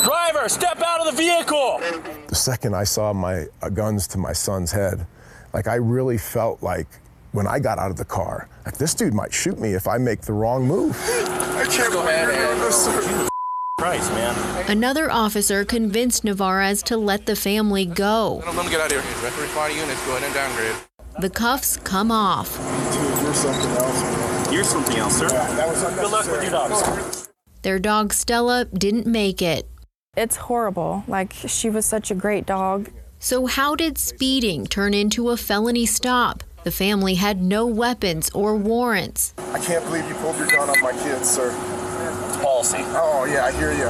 [0.02, 1.80] Driver, step out of the vehicle!
[2.28, 5.06] The second I saw my uh, guns to my son's head,
[5.52, 6.88] like I really felt like
[7.32, 9.98] when I got out of the car, like this dude might shoot me if I
[9.98, 10.96] make the wrong move.
[10.98, 13.28] I can't go ahead and.
[13.78, 14.68] Christ, man.
[14.68, 18.42] Another officer convinced Navarez to let the family go.
[18.44, 19.22] Let them get out of here.
[19.22, 20.74] Referee fire units, go ahead and downgrade.
[21.20, 22.56] The cuffs come off.
[22.56, 24.52] Dude, you're something else.
[24.52, 25.28] You're something else, sir.
[25.30, 27.28] Yeah, that was Good luck with your dogs.
[27.62, 29.68] Their dog Stella didn't make it.
[30.16, 31.04] It's horrible.
[31.06, 32.90] Like, she was such a great dog.
[33.20, 36.42] So, how did speeding turn into a felony stop?
[36.64, 39.34] The family had no weapons or warrants.
[39.38, 41.54] I can't believe you pulled your gun on my kids, sir.
[42.58, 42.84] It's policy.
[42.96, 43.88] Oh, yeah, I hear you.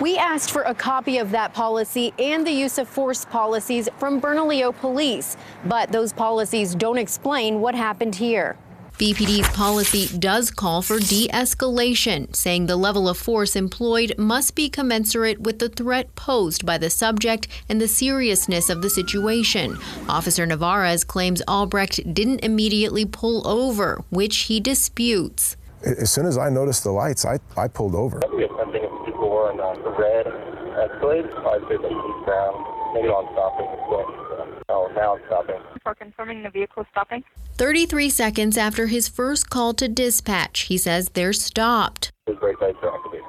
[0.00, 4.20] We asked for a copy of that policy and the use of force policies from
[4.20, 8.56] Bernalillo Police, but those policies don't explain what happened here.
[8.98, 14.68] BPD's policy does call for de escalation, saying the level of force employed must be
[14.68, 19.78] commensurate with the threat posed by the subject and the seriousness of the situation.
[20.08, 25.56] Officer Navarez claims Albrecht didn't immediately pull over, which he disputes.
[25.84, 28.20] As soon as I noticed the lights, I, I pulled over.
[28.34, 31.26] We have something if people were on uh, red Escalade.
[31.26, 32.56] I'd say the eastbound.
[32.94, 33.66] Maybe not stopping.
[33.90, 35.56] But, oh, now it's stopping.
[35.82, 37.24] For confirming the vehicle stopping.
[37.54, 42.10] 33 seconds after his first call to dispatch, he says they're stopped.
[42.26, 43.26] His brake lights are activated.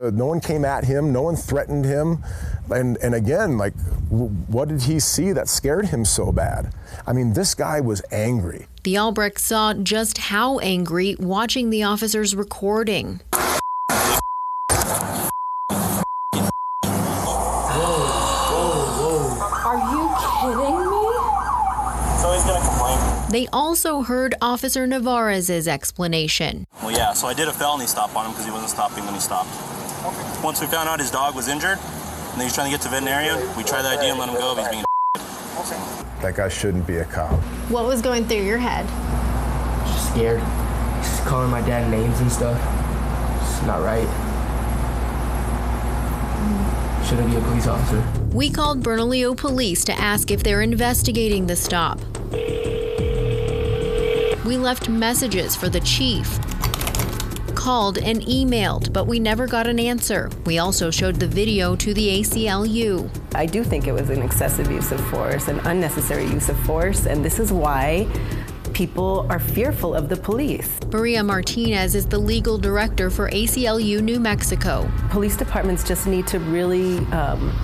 [0.00, 0.14] Chevron license.
[0.14, 1.12] Uh, No one came at him.
[1.12, 2.22] No one threatened him.
[2.70, 3.74] And, and again, like,
[4.10, 6.72] what did he see that scared him so bad?
[7.06, 8.66] I mean, this guy was angry.
[8.84, 13.20] The Albrecht saw just how angry watching the officer's recording.
[18.50, 20.10] Are you
[20.40, 21.12] kidding me?
[22.20, 23.30] So he's gonna complain.
[23.30, 26.66] They also heard Officer Navarez's explanation.
[26.82, 29.14] Well, yeah, so I did a felony stop on him because he wasn't stopping when
[29.14, 29.50] he stopped.
[30.42, 32.88] Once we found out his dog was injured and he was trying to get to
[32.88, 34.84] veterinarian, we tried the idea and let him go if he's being
[36.22, 37.38] That guy shouldn't be a cop.
[37.68, 38.86] What was going through your head?
[39.86, 40.40] Just scared.
[41.02, 42.56] Just calling my dad names and stuff.
[43.42, 44.08] It's not right.
[47.06, 48.02] Shouldn't be a police officer.
[48.32, 52.00] We called Bernalillo police to ask if they're investigating the stop.
[54.46, 56.38] We left messages for the chief,
[57.70, 60.28] called and emailed, but we never got an answer.
[60.44, 63.08] We also showed the video to the ACLU.
[63.32, 67.06] I do think it was an excessive use of force, an unnecessary use of force,
[67.06, 68.08] and this is why
[68.72, 70.80] people are fearful of the police.
[70.90, 74.90] Maria Martinez is the legal director for ACLU New Mexico.
[75.08, 77.54] Police departments just need to really um,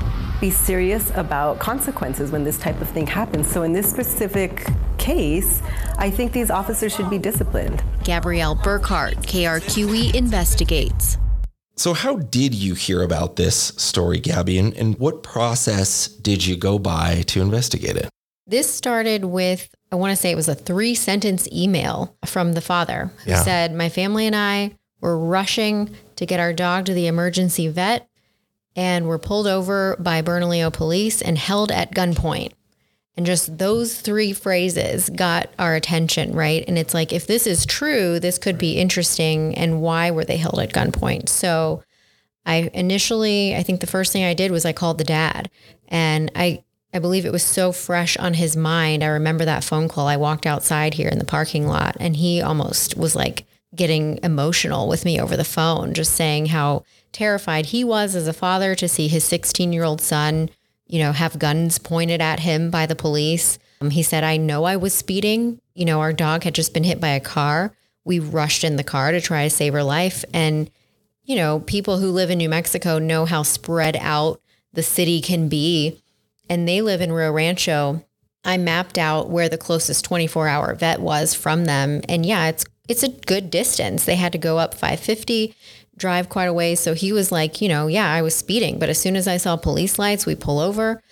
[0.40, 3.50] be serious about consequences when this type of thing happens.
[3.50, 5.62] So in this specific case,
[5.98, 7.82] I think these officers should be disciplined.
[8.04, 11.18] Gabrielle Burkhart, KRQE investigates.
[11.76, 16.56] So, how did you hear about this story, Gabby, and, and what process did you
[16.56, 18.08] go by to investigate it?
[18.46, 22.60] This started with, I want to say it was a three sentence email from the
[22.60, 23.42] father who Yeah.
[23.42, 28.08] said, My family and I were rushing to get our dog to the emergency vet
[28.74, 32.52] and were pulled over by Bernalillo police and held at gunpoint.
[33.16, 36.64] And just those three phrases got our attention, right?
[36.68, 39.54] And it's like, if this is true, this could be interesting.
[39.54, 41.30] And why were they held at gunpoint?
[41.30, 41.82] So
[42.44, 45.50] I initially, I think the first thing I did was I called the dad.
[45.88, 49.02] And I, I believe it was so fresh on his mind.
[49.02, 50.06] I remember that phone call.
[50.06, 54.88] I walked outside here in the parking lot and he almost was like getting emotional
[54.88, 58.88] with me over the phone, just saying how terrified he was as a father to
[58.88, 60.50] see his 16 year old son,
[60.86, 63.58] you know, have guns pointed at him by the police.
[63.80, 65.60] Um, he said, I know I was speeding.
[65.74, 67.72] You know, our dog had just been hit by a car.
[68.04, 70.24] We rushed in the car to try to save her life.
[70.32, 70.70] And,
[71.24, 74.40] you know, people who live in New Mexico know how spread out
[74.72, 76.02] the city can be.
[76.48, 78.04] And they live in Rio Rancho.
[78.44, 82.02] I mapped out where the closest 24 hour vet was from them.
[82.08, 84.04] And yeah, it's it's a good distance.
[84.04, 85.54] They had to go up 550,
[85.96, 86.80] drive quite a ways.
[86.80, 88.78] So he was like, you know, yeah, I was speeding.
[88.78, 91.02] But as soon as I saw police lights, we pull over.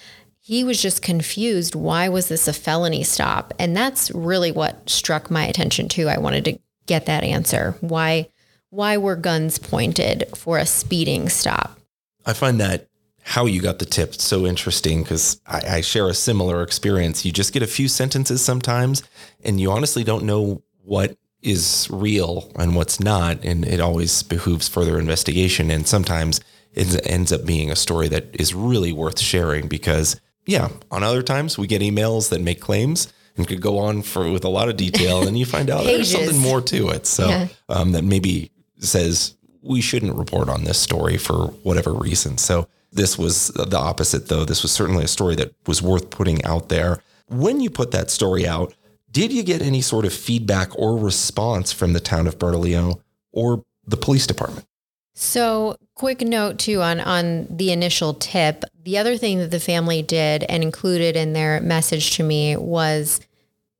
[0.40, 1.74] He was just confused.
[1.74, 3.54] Why was this a felony stop?
[3.58, 6.08] And that's really what struck my attention too.
[6.08, 7.76] I wanted to get that answer.
[7.80, 8.28] Why
[8.68, 11.78] why were guns pointed for a speeding stop?
[12.26, 12.88] I find that
[13.22, 17.24] how you got the tip so interesting because I, I share a similar experience.
[17.24, 19.02] You just get a few sentences sometimes,
[19.44, 23.44] and you honestly don't know what is real and what's not.
[23.44, 25.70] And it always behooves further investigation.
[25.70, 26.40] And sometimes
[26.72, 31.22] it ends up being a story that is really worth sharing because, yeah, on other
[31.22, 34.68] times we get emails that make claims and could go on for with a lot
[34.68, 37.04] of detail, and you find out there's something more to it.
[37.04, 37.48] So Yeah.
[37.68, 42.38] um, that maybe says we shouldn't report on this story for whatever reason.
[42.38, 44.44] So this was the opposite, though.
[44.44, 47.00] This was certainly a story that was worth putting out there.
[47.28, 48.72] When you put that story out,
[49.14, 53.00] did you get any sort of feedback or response from the town of Bernalillo
[53.32, 54.66] or the police department?
[55.14, 58.64] So, quick note too on on the initial tip.
[58.82, 63.20] The other thing that the family did and included in their message to me was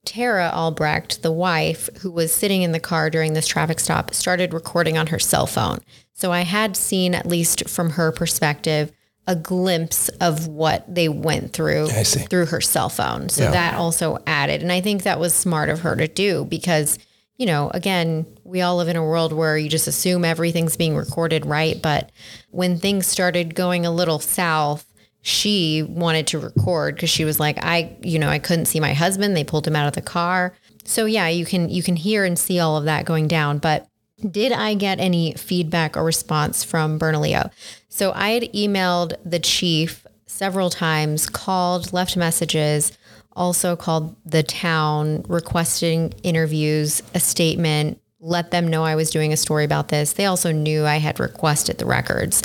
[0.05, 4.55] Tara Albrecht, the wife who was sitting in the car during this traffic stop, started
[4.55, 5.81] recording on her cell phone.
[6.13, 8.93] So I had seen at least from her perspective
[9.27, 11.89] a glimpse of what they went through
[12.29, 13.29] through her cell phone.
[13.29, 13.51] So Yeah.
[13.53, 14.63] that also added.
[14.63, 16.99] And I think that was smart of her to do because,
[17.39, 20.95] you know, again, we all live in a world where you just assume everything's being
[20.95, 21.81] recorded, right?
[21.81, 22.11] But
[22.51, 24.85] when things started going a little south,
[25.23, 28.93] she wanted to record because she was like, I, you know, I couldn't see my
[28.93, 29.35] husband.
[29.35, 30.53] They pulled him out of the car.
[30.85, 33.57] So yeah, you can you can hear and see all of that going down.
[33.57, 33.89] But
[34.31, 37.51] did I get any feedback or response from Bernalillo?
[37.95, 42.91] So I had emailed the chief several times, called, left messages,
[43.35, 49.37] also called the town, requesting interviews, a statement, let them know I was doing a
[49.37, 50.15] story about this.
[50.15, 52.43] They also knew I had requested the records.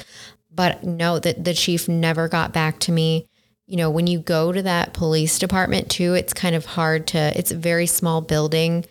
[0.53, 3.27] But no, that the chief never got back to me.
[3.65, 7.35] You know, when you go to that police department too, it's kind of hard to,
[7.35, 8.85] it's a very small building.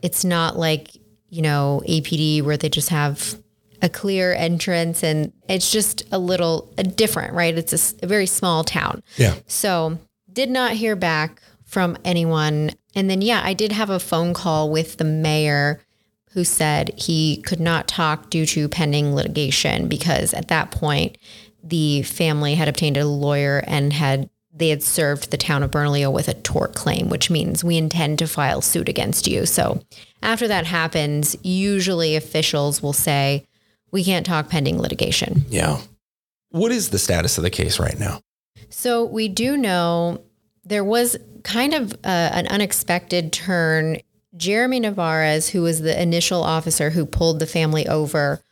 [0.00, 0.90] It's not like,
[1.28, 3.42] you know, APD where they just have
[3.84, 7.56] a clear entrance and it's just a little different, right?
[7.56, 9.02] It's a very small town.
[9.18, 9.34] Yeah.
[9.46, 9.98] So
[10.32, 12.70] did not hear back from anyone.
[12.94, 15.82] And then, yeah, I did have a phone call with the mayor
[16.30, 21.18] who said he could not talk due to pending litigation because at that point,
[21.62, 26.10] the family had obtained a lawyer and had they had served the town of Bernalillo
[26.10, 29.46] with a tort claim, which means we intend to file suit against you.
[29.46, 29.82] So
[30.22, 33.46] after that happens, usually officials will say,
[33.94, 35.44] we can't talk pending litigation.
[35.48, 35.80] Yeah.
[36.50, 38.20] What is the status of the case right now?
[38.68, 40.20] So we do know
[40.64, 43.98] there was kind of uh, an unexpected turn.
[44.36, 48.42] Jeremy Navarez, who was the initial officer who pulled the family over,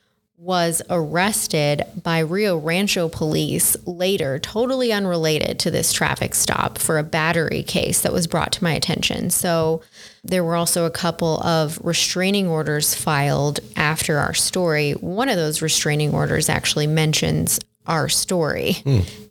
[0.42, 7.04] was arrested by Rio Rancho police later, totally unrelated to this traffic stop for a
[7.04, 9.30] battery case that was brought to my attention.
[9.30, 9.82] So
[10.24, 14.94] there were also a couple of restraining orders filed after our story.
[14.94, 18.82] One of those restraining orders actually mentions our story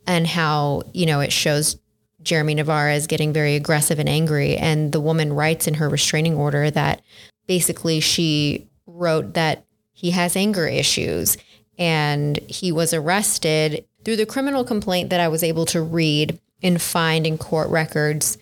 [0.06, 1.78] and how, you know, it shows
[2.22, 4.56] Jeremy Navarez getting very aggressive and angry.
[4.56, 7.02] And the woman writes in her restraining order that
[7.46, 11.36] basically she wrote that he has anger issues
[11.78, 16.80] and he was arrested through the criminal complaint that I was able to read and
[16.80, 18.38] find in court records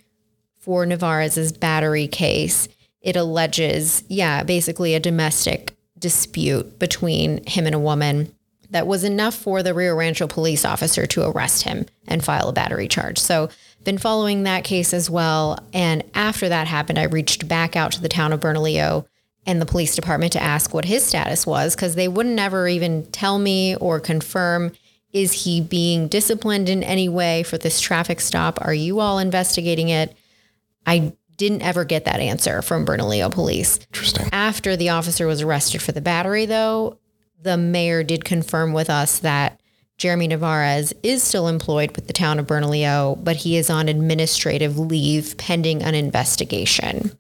[0.59, 2.68] for Navarez's battery case,
[3.01, 8.34] it alleges, yeah, basically a domestic dispute between him and a woman
[8.70, 12.53] that was enough for the Rio Rancho police officer to arrest him and file a
[12.53, 13.18] battery charge.
[13.18, 13.48] So,
[13.82, 15.59] been following that case as well.
[15.72, 19.07] And after that happened, I reached back out to the town of Bernalillo
[19.51, 23.05] and the police department to ask what his status was because they wouldn't ever even
[23.11, 24.70] tell me or confirm
[25.12, 28.64] is he being disciplined in any way for this traffic stop?
[28.64, 30.16] Are you all investigating it?
[30.86, 33.80] I didn't ever get that answer from Bernalillo police.
[33.88, 34.28] Interesting.
[34.30, 36.98] After the officer was arrested for the battery, though,
[37.42, 39.61] the mayor did confirm with us that
[39.98, 44.78] Jeremy Navarez is still employed with the town of Bernalillo, but he is on administrative
[44.78, 47.18] leave pending an investigation.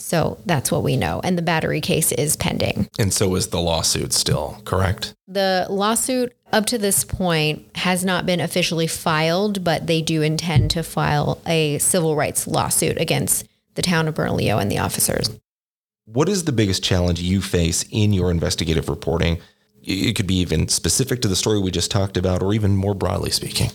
[0.00, 1.20] So that's what we know.
[1.22, 2.88] And the battery case is pending.
[2.98, 5.14] And so is the lawsuit still, correct?
[5.28, 10.70] The lawsuit up to this point has not been officially filed, but they do intend
[10.72, 15.30] to file a civil rights lawsuit against the town of Bernalillo and the officers.
[16.06, 19.38] What is the biggest challenge you face in your investigative reporting?
[19.82, 22.94] It could be even specific to the story we just talked about, or even more
[22.94, 23.70] broadly speaking.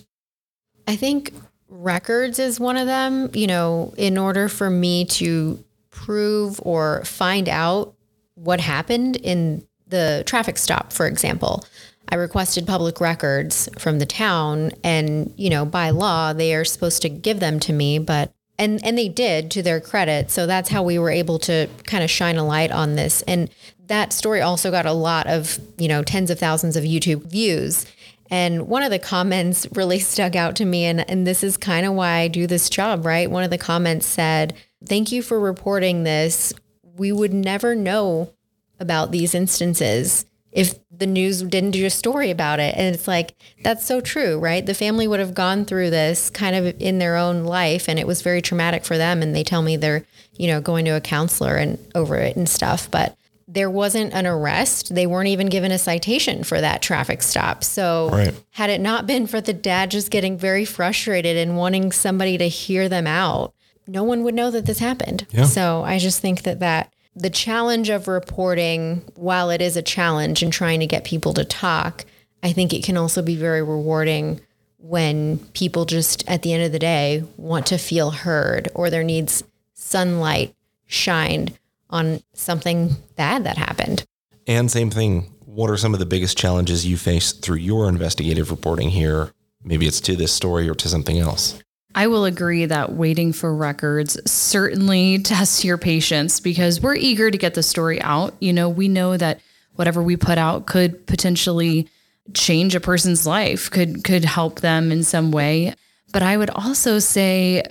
[0.87, 1.33] I think
[1.69, 3.29] records is one of them.
[3.33, 5.63] You know, in order for me to
[5.95, 7.95] prove or find out
[8.35, 11.65] what happened in the traffic stop, for example,
[12.09, 17.01] I requested public records from the town and, you know, by law, they are supposed
[17.01, 20.31] to give them to me, but and and they did to their credit.
[20.31, 23.21] So that's how we were able to kind of shine a light on this.
[23.23, 23.49] And
[23.87, 27.85] that story also got a lot of, you know, tens of thousands of YouTube views.
[28.29, 31.85] And one of the comments really stuck out to me and and this is kind
[31.85, 33.29] of why I do this job, right?
[33.29, 34.53] One of the comments said,
[34.87, 36.53] "Thank you for reporting this.
[36.97, 38.31] We would never know
[38.79, 42.73] about these instances if the news didn't do a story about it.
[42.77, 44.65] And it's like, that's so true, right?
[44.65, 48.07] The family would have gone through this kind of in their own life and it
[48.07, 49.21] was very traumatic for them.
[49.21, 50.05] And they tell me they're,
[50.37, 52.89] you know, going to a counselor and over it and stuff.
[52.89, 53.17] But
[53.47, 54.95] there wasn't an arrest.
[54.95, 57.63] They weren't even given a citation for that traffic stop.
[57.63, 58.33] So, right.
[58.51, 62.47] had it not been for the dad just getting very frustrated and wanting somebody to
[62.47, 63.53] hear them out,
[63.87, 65.27] no one would know that this happened.
[65.31, 65.45] Yeah.
[65.45, 70.43] So, I just think that that the challenge of reporting, while it is a challenge
[70.43, 72.05] and trying to get people to talk,
[72.43, 74.41] I think it can also be very rewarding
[74.77, 79.03] when people just at the end of the day want to feel heard or their
[79.03, 80.53] needs sunlight
[80.85, 81.57] shined
[81.89, 84.05] on something bad that happened.
[84.45, 88.51] And same thing, what are some of the biggest challenges you face through your investigative
[88.51, 89.31] reporting here?
[89.63, 91.59] Maybe it's to this story or to something else.
[91.95, 97.37] I will agree that waiting for records certainly tests your patience because we're eager to
[97.37, 98.35] get the story out.
[98.41, 99.39] You know, we know that
[99.75, 101.87] whatever we put out could potentially
[102.33, 105.73] change a person's life, could could help them in some way.
[106.11, 107.63] But I would also say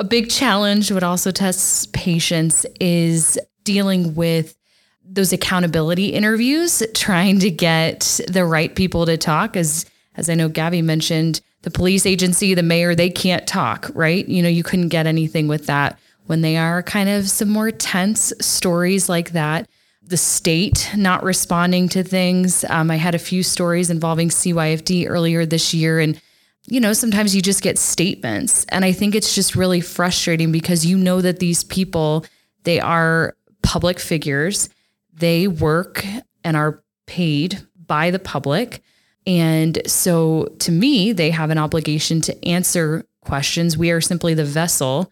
[0.00, 4.56] a big challenge would also test patience is dealing with
[5.04, 9.86] those accountability interviews, trying to get the right people to talk as
[10.16, 14.28] as I know Gabby mentioned the police agency, the mayor, they can't talk, right?
[14.28, 15.98] You know, you couldn't get anything with that.
[16.26, 19.68] When they are kind of some more tense stories like that,
[20.02, 22.64] the state not responding to things.
[22.68, 26.20] Um, I had a few stories involving CYFD earlier this year, and
[26.66, 28.64] you know, sometimes you just get statements.
[28.68, 32.24] And I think it's just really frustrating because you know that these people,
[32.64, 34.68] they are public figures,
[35.12, 36.04] they work
[36.44, 38.82] and are paid by the public.
[39.26, 43.78] And so to me, they have an obligation to answer questions.
[43.78, 45.10] We are simply the vessel.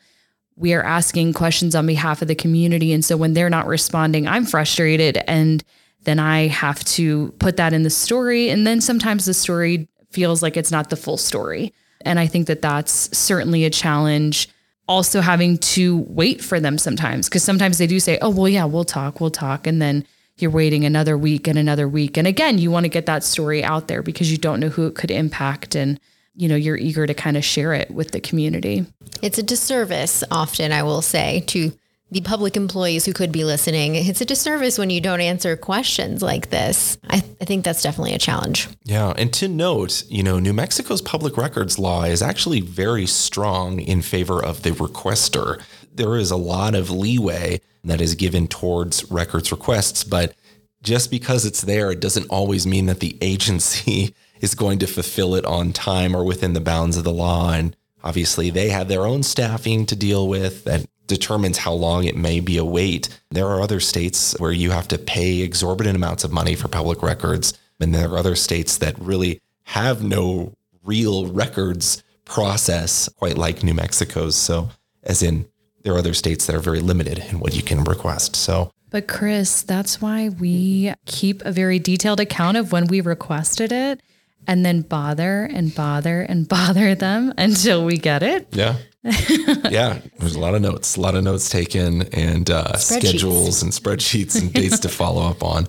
[0.56, 2.92] We are asking questions on behalf of the community.
[2.92, 5.18] And so when they're not responding, I'm frustrated.
[5.26, 5.62] And
[6.04, 8.50] then I have to put that in the story.
[8.50, 11.72] And then sometimes the story feels like it's not the full story.
[12.02, 14.48] And I think that that's certainly a challenge.
[14.88, 18.64] Also, having to wait for them sometimes, because sometimes they do say, oh, well, yeah,
[18.64, 19.68] we'll talk, we'll talk.
[19.68, 20.04] And then
[20.40, 22.16] you're waiting another week and another week.
[22.16, 24.86] And again, you want to get that story out there because you don't know who
[24.86, 25.74] it could impact.
[25.74, 25.98] And,
[26.34, 28.86] you know, you're eager to kind of share it with the community.
[29.22, 31.72] It's a disservice, often, I will say, to
[32.10, 33.94] the public employees who could be listening.
[33.94, 36.98] It's a disservice when you don't answer questions like this.
[37.08, 38.68] I, I think that's definitely a challenge.
[38.84, 39.12] Yeah.
[39.16, 44.02] And to note, you know, New Mexico's public records law is actually very strong in
[44.02, 45.62] favor of the requester.
[45.94, 50.34] There is a lot of leeway that is given towards records requests, but
[50.82, 55.34] just because it's there, it doesn't always mean that the agency is going to fulfill
[55.34, 57.52] it on time or within the bounds of the law.
[57.52, 62.16] And obviously, they have their own staffing to deal with that determines how long it
[62.16, 63.08] may be a wait.
[63.30, 67.02] There are other states where you have to pay exorbitant amounts of money for public
[67.02, 67.58] records.
[67.80, 70.54] And there are other states that really have no
[70.84, 74.36] real records process, quite like New Mexico's.
[74.36, 74.70] So,
[75.02, 75.49] as in,
[75.82, 78.36] there are other states that are very limited in what you can request.
[78.36, 83.72] So, But Chris, that's why we keep a very detailed account of when we requested
[83.72, 84.00] it
[84.46, 88.48] and then bother and bother and bother them until we get it.
[88.52, 88.76] yeah.
[89.70, 93.72] yeah, there's a lot of notes, a lot of notes taken, and uh, schedules and
[93.72, 95.66] spreadsheets and dates to follow up on.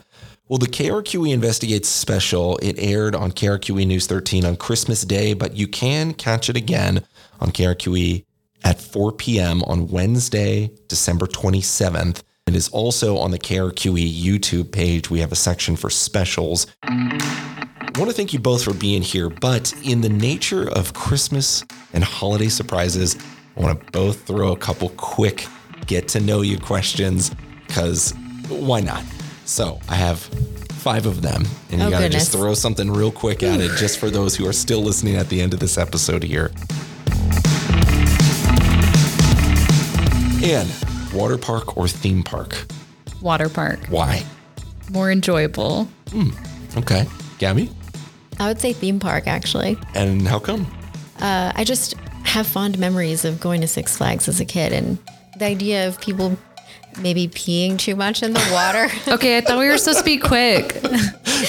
[0.50, 5.56] Well, the KRQE Investigates special, it aired on KRQE News 13 on Christmas Day, but
[5.56, 7.06] you can catch it again
[7.40, 8.26] on KRQE
[8.64, 9.64] at 4 p.m.
[9.64, 12.24] on Wednesday, December 27th.
[12.48, 15.10] It is also on the KRQE YouTube page.
[15.10, 16.68] We have a section for specials.
[16.84, 21.64] I want to thank you both for being here, but in the nature of Christmas
[21.94, 23.18] and holiday surprises,
[23.58, 25.46] I want to both throw a couple quick
[25.88, 27.32] get to know you questions
[27.68, 28.14] because
[28.50, 29.04] why not?
[29.46, 30.20] So I have
[30.82, 33.72] five of them, and you Oh, got to just throw something real quick at it
[33.78, 36.52] just for those who are still listening at the end of this episode here.
[40.44, 40.70] And
[41.14, 42.66] water park or theme park?
[43.22, 43.80] Water park.
[43.90, 44.26] Why?
[44.90, 45.88] More enjoyable.
[46.76, 47.06] Okay.
[47.38, 47.70] Gabby?
[48.40, 49.78] I would say theme park, actually.
[49.94, 50.66] And how come?
[51.20, 54.98] Uh, I just have fond memories of going to Six Flags as a kid and
[55.38, 56.38] the idea of people
[57.00, 58.88] maybe peeing too much in the water.
[59.08, 60.78] Okay, I thought we were supposed to be quick.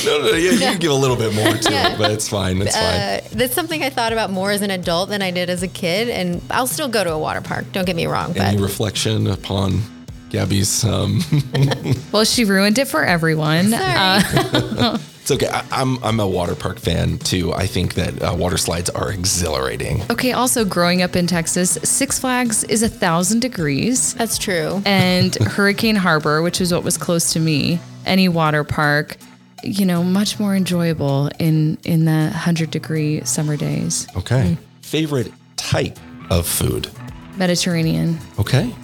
[0.06, 1.92] No, no, yeah, you can give a little bit more to Yeah.
[1.92, 2.62] it, but it's fine.
[2.62, 2.84] It's fine.
[2.84, 5.68] Uh, that's something I thought about more as an adult than I did as a
[5.68, 7.66] kid, and I'll still go to a water park.
[7.72, 9.82] Don't get me wrong, but Any reflection upon
[10.30, 10.82] Gabby's?
[10.84, 11.20] Um,
[12.12, 13.74] Well, she ruined it for everyone.
[13.74, 15.48] Uh, it's okay.
[15.48, 17.52] I, I'm I'm a water park fan too.
[17.54, 20.02] I think that uh, water slides are exhilarating.
[20.10, 24.14] okay, also growing up in Texas, Six Flags is a thousand degrees.
[24.14, 24.82] That's true.
[24.84, 29.16] And Hurricane Harbor, which is what was close to me, any water park,
[29.62, 34.06] you know, much more enjoyable in in the hundred degree summer days.
[34.16, 34.56] Okay.
[34.82, 35.98] Favorite type
[36.30, 36.88] of food?
[37.36, 38.18] Mediterranean.
[38.38, 38.74] Okay.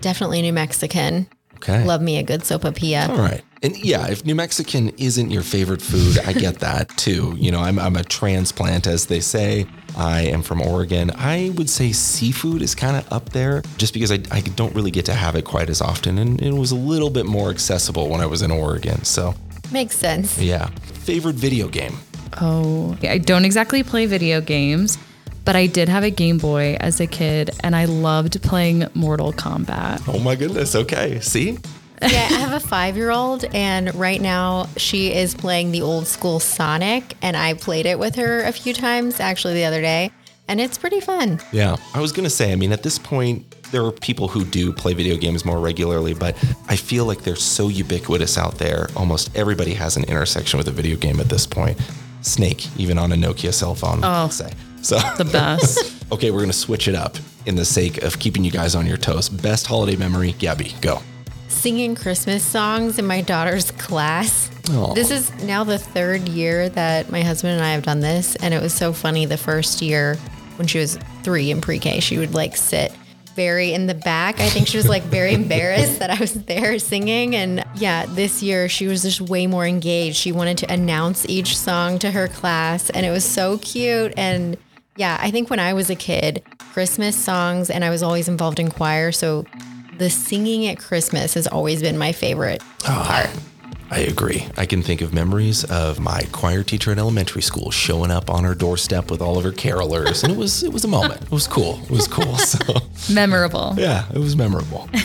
[0.00, 1.26] definitely New Mexican.
[1.56, 1.84] Okay.
[1.84, 3.08] Love me a good sopapilla.
[3.08, 3.42] All right.
[3.62, 7.34] And yeah, if New Mexican isn't your favorite food, I get that too.
[7.36, 9.66] You know, I'm, I'm a transplant, as they say.
[9.96, 11.10] I am from Oregon.
[11.16, 14.90] I would say seafood is kind of up there just because I, I don't really
[14.92, 16.18] get to have it quite as often.
[16.18, 19.04] And it was a little bit more accessible when I was in Oregon.
[19.04, 19.34] So,
[19.72, 20.38] Makes sense.
[20.38, 20.66] yeah.
[20.94, 21.96] Favorite video game?
[22.40, 24.98] Oh, I don't exactly play video games,
[25.44, 29.32] but I did have a Game Boy as a kid and I loved playing Mortal
[29.32, 30.02] Kombat.
[30.06, 30.74] Oh my goodness.
[30.76, 31.18] Okay.
[31.20, 31.58] See?
[32.02, 36.06] yeah, I have a five year old, and right now she is playing the old
[36.06, 40.10] school Sonic, and I played it with her a few times actually the other day,
[40.46, 41.40] and it's pretty fun.
[41.52, 41.76] Yeah.
[41.94, 44.72] I was going to say, I mean, at this point, there are people who do
[44.72, 46.36] play video games more regularly, but
[46.68, 48.88] I feel like they're so ubiquitous out there.
[48.96, 51.78] Almost everybody has an intersection with a video game at this point.
[52.22, 54.52] Snake, even on a Nokia cell phone, Oh, I'll say.
[54.82, 55.94] So the best.
[56.12, 58.86] okay, we're going to switch it up in the sake of keeping you guys on
[58.86, 59.28] your toes.
[59.28, 61.00] Best holiday memory, Gabby, go.
[61.48, 64.50] Singing Christmas songs in my daughter's class.
[64.70, 64.92] Aw.
[64.94, 68.52] This is now the third year that my husband and I have done this, and
[68.54, 69.26] it was so funny.
[69.26, 70.16] The first year
[70.56, 72.92] when she was three in pre K, she would like sit
[73.34, 74.40] very in the back.
[74.40, 77.36] I think she was like very embarrassed that I was there singing.
[77.36, 80.16] And yeah, this year she was just way more engaged.
[80.16, 84.12] She wanted to announce each song to her class, and it was so cute.
[84.16, 84.58] And
[84.96, 86.42] yeah, I think when I was a kid,
[86.72, 89.12] Christmas songs, and I was always involved in choir.
[89.12, 89.46] So
[89.98, 93.30] the singing at Christmas has always been my favorite part.
[93.90, 94.46] I agree.
[94.58, 98.44] I can think of memories of my choir teacher in elementary school showing up on
[98.44, 101.22] her doorstep with all of her carolers, and it was it was a moment.
[101.22, 101.80] It was cool.
[101.84, 102.36] It was cool.
[102.38, 102.80] So
[103.12, 103.74] Memorable.
[103.78, 104.88] yeah, it was memorable.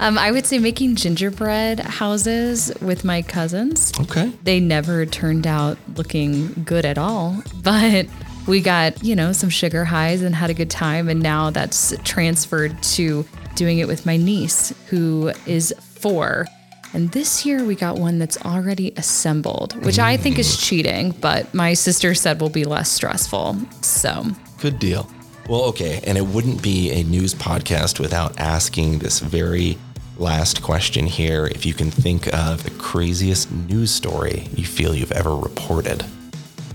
[0.00, 3.92] Um, I would say making gingerbread houses with my cousins.
[4.00, 4.32] Okay.
[4.42, 8.06] They never turned out looking good at all, but
[8.48, 11.08] we got, you know, some sugar highs and had a good time.
[11.08, 13.24] And now that's transferred to
[13.54, 16.46] doing it with my niece, who is four.
[16.94, 21.52] And this year we got one that's already assembled, which I think is cheating, but
[21.54, 23.56] my sister said will be less stressful.
[23.80, 24.24] So
[24.60, 25.10] Good deal.
[25.48, 29.76] Well, okay, and it wouldn't be a news podcast without asking this very
[30.16, 31.46] last question here.
[31.46, 36.04] If you can think of the craziest news story you feel you've ever reported.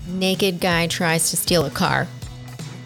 [0.06, 2.08] Naked guy tries to steal a car.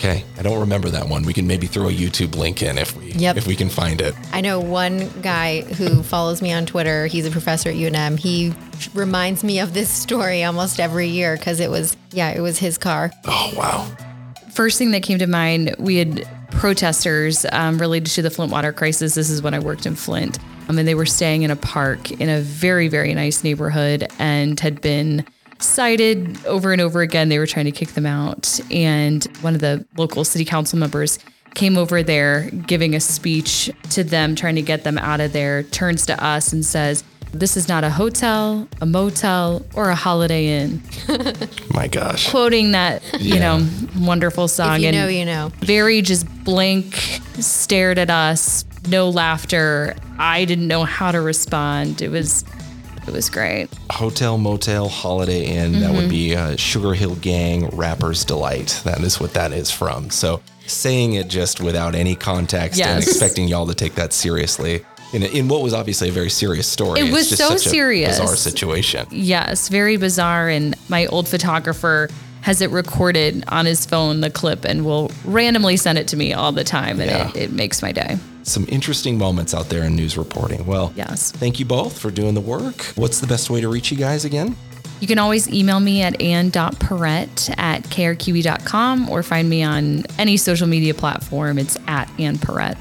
[0.05, 1.23] Okay, I don't remember that one.
[1.23, 3.37] We can maybe throw a YouTube link in if we Yep.
[3.37, 4.17] if we can find it.
[4.33, 7.07] I know one guy who follows me on Twitter.
[7.07, 8.19] He's a professor at UNM.
[8.19, 8.53] He
[8.95, 12.79] reminds me of this story almost every year because it was, yeah, it was his
[12.79, 13.13] car.
[13.27, 13.87] Oh, wow.
[14.51, 18.73] first thing that came to mind, we had protesters um, related to the Flint water
[18.73, 19.15] crisis.
[19.15, 20.37] This is when I worked in Flint.
[20.69, 24.59] Um, and they were staying in a park in a very, very nice neighborhood and
[24.59, 25.25] had been
[25.63, 27.29] cited over and over again.
[27.29, 28.61] They were trying to kick them out.
[28.71, 31.19] And one of the local city council members
[31.55, 35.63] came over there giving a speech to them, trying to get them out of there,
[35.65, 40.47] turns to us and says, This is not a hotel, a motel, or a holiday
[40.61, 40.83] inn.
[41.75, 42.31] My gosh.
[42.31, 43.59] Quoting that, you Yeah.
[43.59, 44.81] know, wonderful song.
[44.81, 45.53] you and know, you know.
[45.61, 46.95] Very just blank,
[47.39, 49.95] stared at us, no laughter.
[50.19, 52.01] I didn't know how to respond.
[52.03, 52.45] It was
[53.07, 53.69] it was great.
[53.91, 55.81] Hotel, motel, holiday inn.
[55.81, 56.11] That would Mhm.
[56.11, 58.81] be uh, Sugarhill Gang Rapper's Delight.
[58.85, 60.11] That is what that is from.
[60.11, 65.23] So saying it just without any context and expecting y'all to take that seriously in,
[65.25, 67.01] in what was obviously a very serious story.
[67.01, 68.19] It was so serious.
[68.19, 69.07] bizarre situation.
[69.11, 70.49] Yes, very bizarre.
[70.49, 72.09] And my old photographer
[72.43, 76.33] has it recorded on his phone, the clip, and will randomly send it to me
[76.33, 77.01] all the time.
[77.01, 77.29] And Yeah.
[77.31, 78.19] it, it makes my day.
[78.43, 80.67] Some interesting moments out there in news reporting.
[80.67, 81.33] Well, yes.
[81.33, 82.83] Thank you both for doing the work.
[82.97, 84.57] What's the best way to reach you guys again?
[85.01, 90.69] You can always email me at ann.pierret at krqe.com or find me on any social
[90.69, 91.59] media platform.
[91.59, 92.79] It's at Ann Pierret.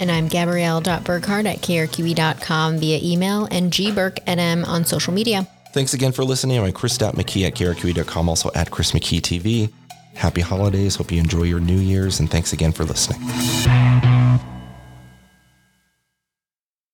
[0.00, 5.46] And I'm Gabrielle.Burkhart at krqe.com via email and gburknm on social media.
[5.72, 6.58] Thanks again for listening.
[6.58, 9.72] I'm Chris.mckee at krqe.com, also at Chris McKee TV.
[10.14, 10.96] Happy holidays.
[10.96, 13.20] Hope you enjoy your New Year's, and thanks again for listening.